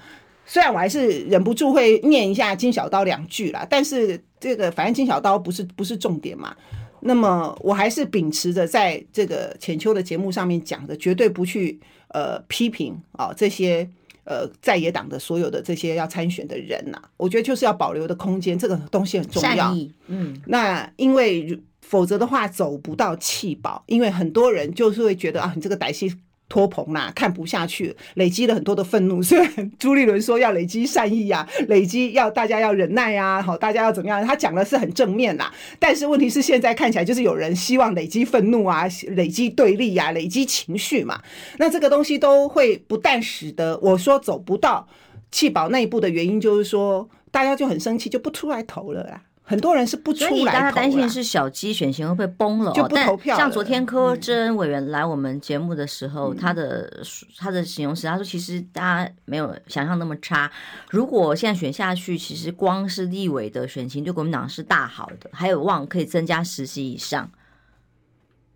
[0.47, 6.57] 虽然我还是忍不住会念一下金小刀两句啦，但是这个反正金小刀不是不是重点嘛。
[7.01, 13.87] 那么我还是秉持着在这个浅秋的节目上面讲的，绝对不去呃批评啊这些。
[14.25, 19.77] 呃，在野党的所有的这些要参选的人呐、啊，我觉得就是要保留的空间，这个东西很重要。
[20.07, 26.13] 嗯，那因为否则的话走不到弃保，因为很多人就是会觉得啊，你这个歹戏。
[26.49, 29.23] 托棚啦，看不下去，累积了很多的愤怒。
[29.23, 34.25] 虽然朱立伦说要累积善意呀、累积要大家要忍耐呀、好，大家要怎么样？
[34.25, 41.21] 他讲的是很正面啦，但是问题是现在看起来就是有人希望累积愤怒啊，累积对立呀、累积情绪嘛。
[41.59, 44.87] 那这个东西都会不但使得我说走不到
[45.31, 49.23] 弃保那一步的原因，就是说大家就很生气，就不出来投了啦。
[49.47, 53.37] 很多人是不出来投，所以大家担心是小鸡选情会不会崩了，就不投票。
[53.37, 57.03] 像昨天柯志恩委员来我们节目的时候，嗯、他的
[57.37, 60.51] 他的形容词，他说其实大家没有想象那么差。
[60.89, 67.31] 如果现在选下去，其实光是立委的选情对国民党是大好的，还有望可以增加十席以上。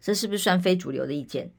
[0.01, 1.51] 这是不是算非主流的意见？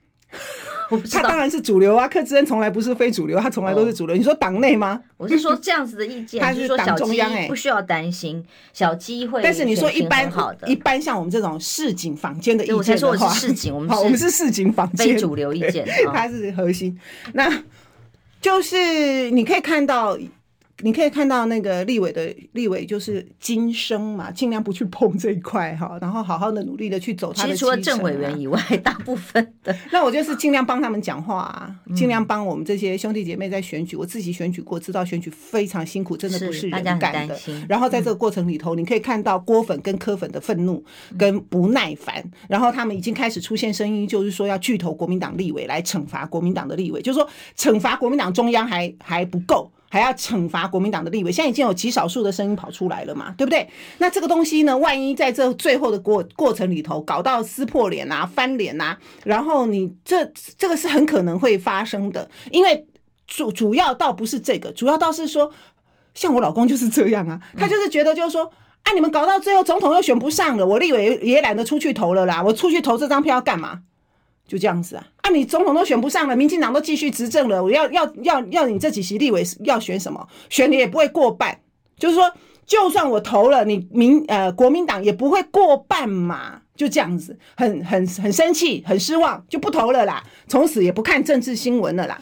[1.12, 4.16] 他当然是主流啊，柯志恩从来不是非主流，他从来都是主流。
[4.16, 5.00] 哦、你说党内吗？
[5.18, 9.42] 我是说这样子的意见， 他是说党中央哎，不需要担心小鸡会。
[9.44, 17.00] 但是你说一般好的，一般像我们这种市井坊间的意见我才说我是市井，我们好，我们是市井坊间非主流意见，他是核心。
[17.34, 17.64] 那
[18.42, 20.18] 就是你可以看到。
[20.82, 27.52] 你可以看到那个立委的立委就是今生嘛，尽量不去碰这一块哈，然后好好的努力的去走他的、啊。
[27.52, 33.96] 其实除了政委员以外，大部分的 那我就是尽量帮他们讲话啊，尽量帮我们这些兄弟姐妹在选举。
[33.96, 37.38] 我自己选举过，知道选举非常辛苦，真的不是人干的。
[37.68, 40.84] 然后在这个过程里头，你可以看到郭粉跟柯粉的愤怒
[41.18, 47.28] 跟不耐烦，然后他们已经开始出现声音，就是说要拒投国民党立委来惩罚国民党的立委，就是说
[47.58, 49.70] 惩罚国民党中央还还不够。
[49.90, 53.68] 还要惩罚国民党的立委，现在已经有极少数的声音跑出来了嘛，对不对？
[53.98, 60.24] 那这个东西呢，万一在这最后的过过程里头搞到撕破脸啊、翻脸啊，然后你这
[60.58, 62.86] 这个是很可能会发生的，因为
[63.26, 65.52] 主主要倒不是这个，主要倒是说，
[66.14, 68.46] 像我老公就是这样啊，他就是觉得就是说，
[68.84, 73.82] 啊，你们搞到最后总统又选不上了，我立委也懒得出去投了啦，我出去投这张票要干嘛？
[74.50, 80.28] 就这样子啊，啊，你总统都选不上了，民进党都继续执政了，我要要要要你这几席立委要选什么？
[80.50, 81.60] 选你也不会过半，
[82.00, 82.34] 就是说，
[82.66, 92.20] 就算我投了你民呃国民党也不会过半嘛，就这样子，很很很生气，很失望，就不投了啦，从此也不看政治新闻了啦。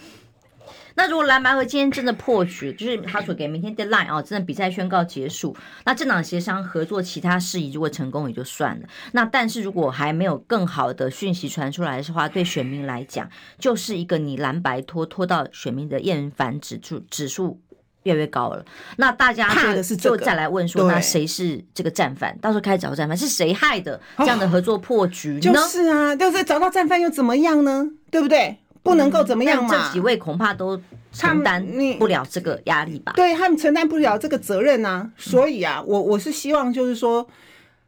[0.97, 8.87] 那如果蓝白合今天真的破局，就是他所给明天 deadline 哦，真的比赛宣告结束，那政党协商合作其他事宜如果成功也就算了。
[9.11, 13.29] 那但是如果还没有更好的讯息传出来的话，对选民来讲，
[13.59, 17.61] 就是一个你蓝白拖拖到选民的厌烦指数指数
[18.01, 18.65] 越来越高了。
[18.95, 22.35] 那大家就就再来问说，那谁是这个战犯？
[22.39, 25.41] 到时候开始找战犯是谁害的这样的合作破局呢？
[25.41, 27.87] 就是啊，就是找到战犯又怎么样呢？
[28.09, 28.57] 对不对？
[28.87, 29.69] 不能够怎么样嘛？
[29.69, 30.81] 这几位恐怕都
[31.11, 31.65] 承担
[31.99, 33.13] 不了这个压力吧？
[33.15, 35.11] 他对他们承担不了这个责任啊！
[35.17, 37.27] 所以啊，我我是希望就是说，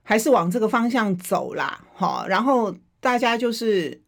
[0.03, 3.99] 还是往这个方向走啦，好，然后大家就是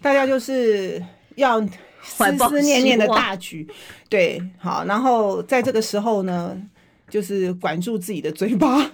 [0.00, 1.02] 大家就是
[1.34, 1.60] 要
[2.02, 3.68] 思思念念的大局，
[4.08, 6.56] 对，好，然后在这个时候呢。
[7.10, 8.90] 就是管住自己的嘴巴，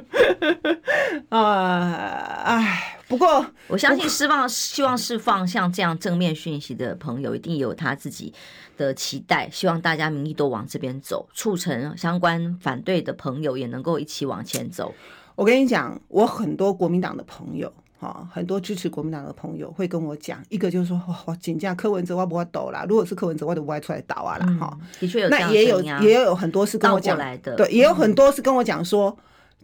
[1.30, 8.32] 啊，哎，不过我相信释放希望释放像这样正面讯息的朋友，一定有他自己
[8.76, 14.94] 的期待，希望大家民意都往这边走，促成相关反对的朋友也能够一起往前走。
[15.34, 17.72] 我跟你讲，我很多国民党的朋友。
[17.98, 24.46] 哈，很多支持国民党的朋友会跟我讲，一个就是说，哇，紧张柯文哲我不会抖啦，如果是柯文哲，我都不会出来倒啊啦。
[24.60, 29.16] 哈、嗯，的确有，那也有也有很多是跟我讲来的，对，也有很多是跟我讲说，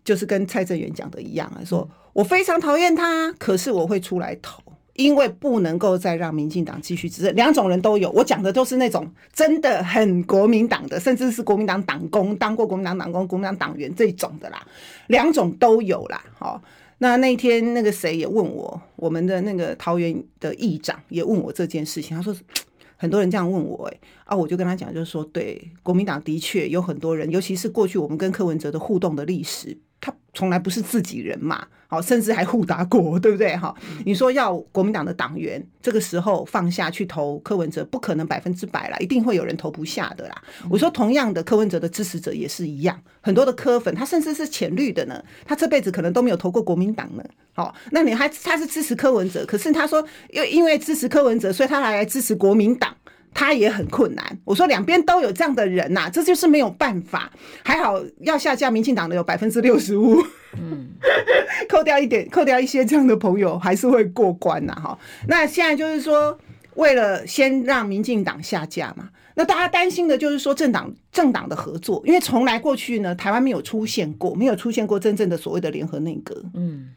[0.05, 4.62] 就是跟蔡正元讲的一样啊，说我非常讨厌他，可是我会出来投，
[4.94, 7.34] 因为不能够再让民进党继续执政。
[7.34, 14.66] 两种人都有，我讲的都是那种真的很国民党的，甚至是国民党党工，当过国民党党工、国民党党员这种的啦，
[15.07, 16.62] 两种都有啦，好。
[16.98, 22.32] 那那天那个谁也问我，我们的那个桃园的议长也问我这件事情，他说
[22.96, 29.77] 很多人这样问我，哎啊，我就跟他讲，就是说对，国民党的确有很多人，尤其是过去我们跟柯文哲的互动的历史。
[30.05, 33.57] 他从来不是自己人嘛，好，甚至还互打过，对不对？
[33.57, 33.73] 哈，
[34.05, 40.43] 你说要国民党的党员这个时候放下去投柯文哲，不可能百分之百啦，一定会有人投不下的啦。
[40.68, 47.23] 我说同样的，柯文哲的支持者也是一样，很多的柯粉，他甚至是浅绿的呢，他这辈子可能都没有投过国民党呢。
[47.53, 52.93] 好，那你还他是支持柯文哲，可是他说又因为支持柯文哲，所以他还来支持国民党。
[53.35, 54.39] 他也很困难。
[54.45, 57.30] 我说两边都有这样的人呐、啊，这就是没有办法。
[57.62, 60.22] 还好要下架民进党的有百分之六十五，
[60.59, 60.89] 嗯，
[61.68, 64.74] 扣掉一点，扣掉一些这样的朋友还是会过关呐。
[64.74, 66.39] 哈，那现在就是说，
[66.74, 76.91] 为了先让民进党下架嘛，那大家担心的就是说政党政党的合作，因为从来过去呢，台湾没有出现过，没有出现过真正的所谓的联合内阁，嗯。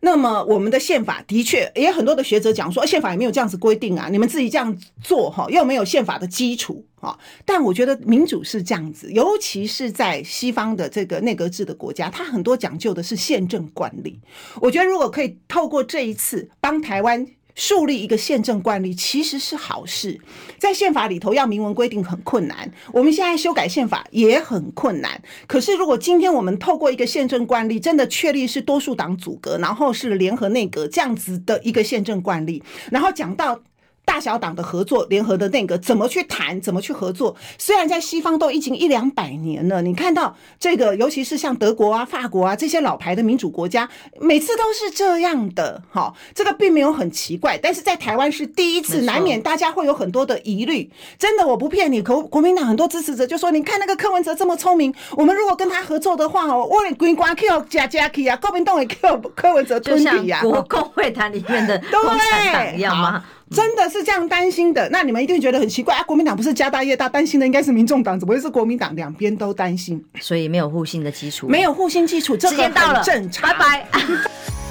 [0.00, 7.18] 那么我们的宪法的确也有很多的学者讲说，宪法也没有这样子规定啊，你们自己这样做哈，又没有宪法的基础哈。
[7.44, 14.20] 但我觉得民主是这样子，尤其是在西方的这个内阁制的国家，它很多讲究的是宪政管理。
[14.60, 17.26] 我觉得如果可以透过这一次帮台湾。
[17.58, 20.18] 树立一个宪政惯例其实是好事，
[20.58, 25.20] 在宪法里头要明文规定很困难，我们现在修改宪法也很困难。
[25.48, 33.60] 可是如果今天我们透过一个宪政惯例，真的确立是多数党组阁，然后是联合内阁这样子的一个宪政惯例，然后讲到。
[34.08, 37.36] 大小党的合作，联合的那个怎么去谈，怎么去合作？
[37.58, 43.86] 虽然在西方都已经一两百年了，你看到这个，尤其是像德国啊、法国啊这些老牌的民主国家，
[44.18, 47.58] 每次都是这样的，哈，这个并没有很奇怪。
[47.58, 50.90] 但是在台湾是第一次，难免大家会有很多的疑虑。
[51.18, 66.02] 真的，我不骗你，国国民党很多支持者就说：“你看那个柯文哲这么聪明，我们如果跟他合作的话，哦，我连规划 Q 加加 K 啊，国民党也 Q 柯文哲吞底呀，国共会谈里面的 共产党一样吗？”真的是这样担心的，那你们一定觉得很奇怪啊！
[66.04, 68.94] 国民党不是家大业大，担心的应该是民众党，怎么会是国民党？
[68.94, 73.50] 两边都担心，所以没有互信的基础，没有互信基础，这个很正常。
[73.50, 73.88] 拜拜。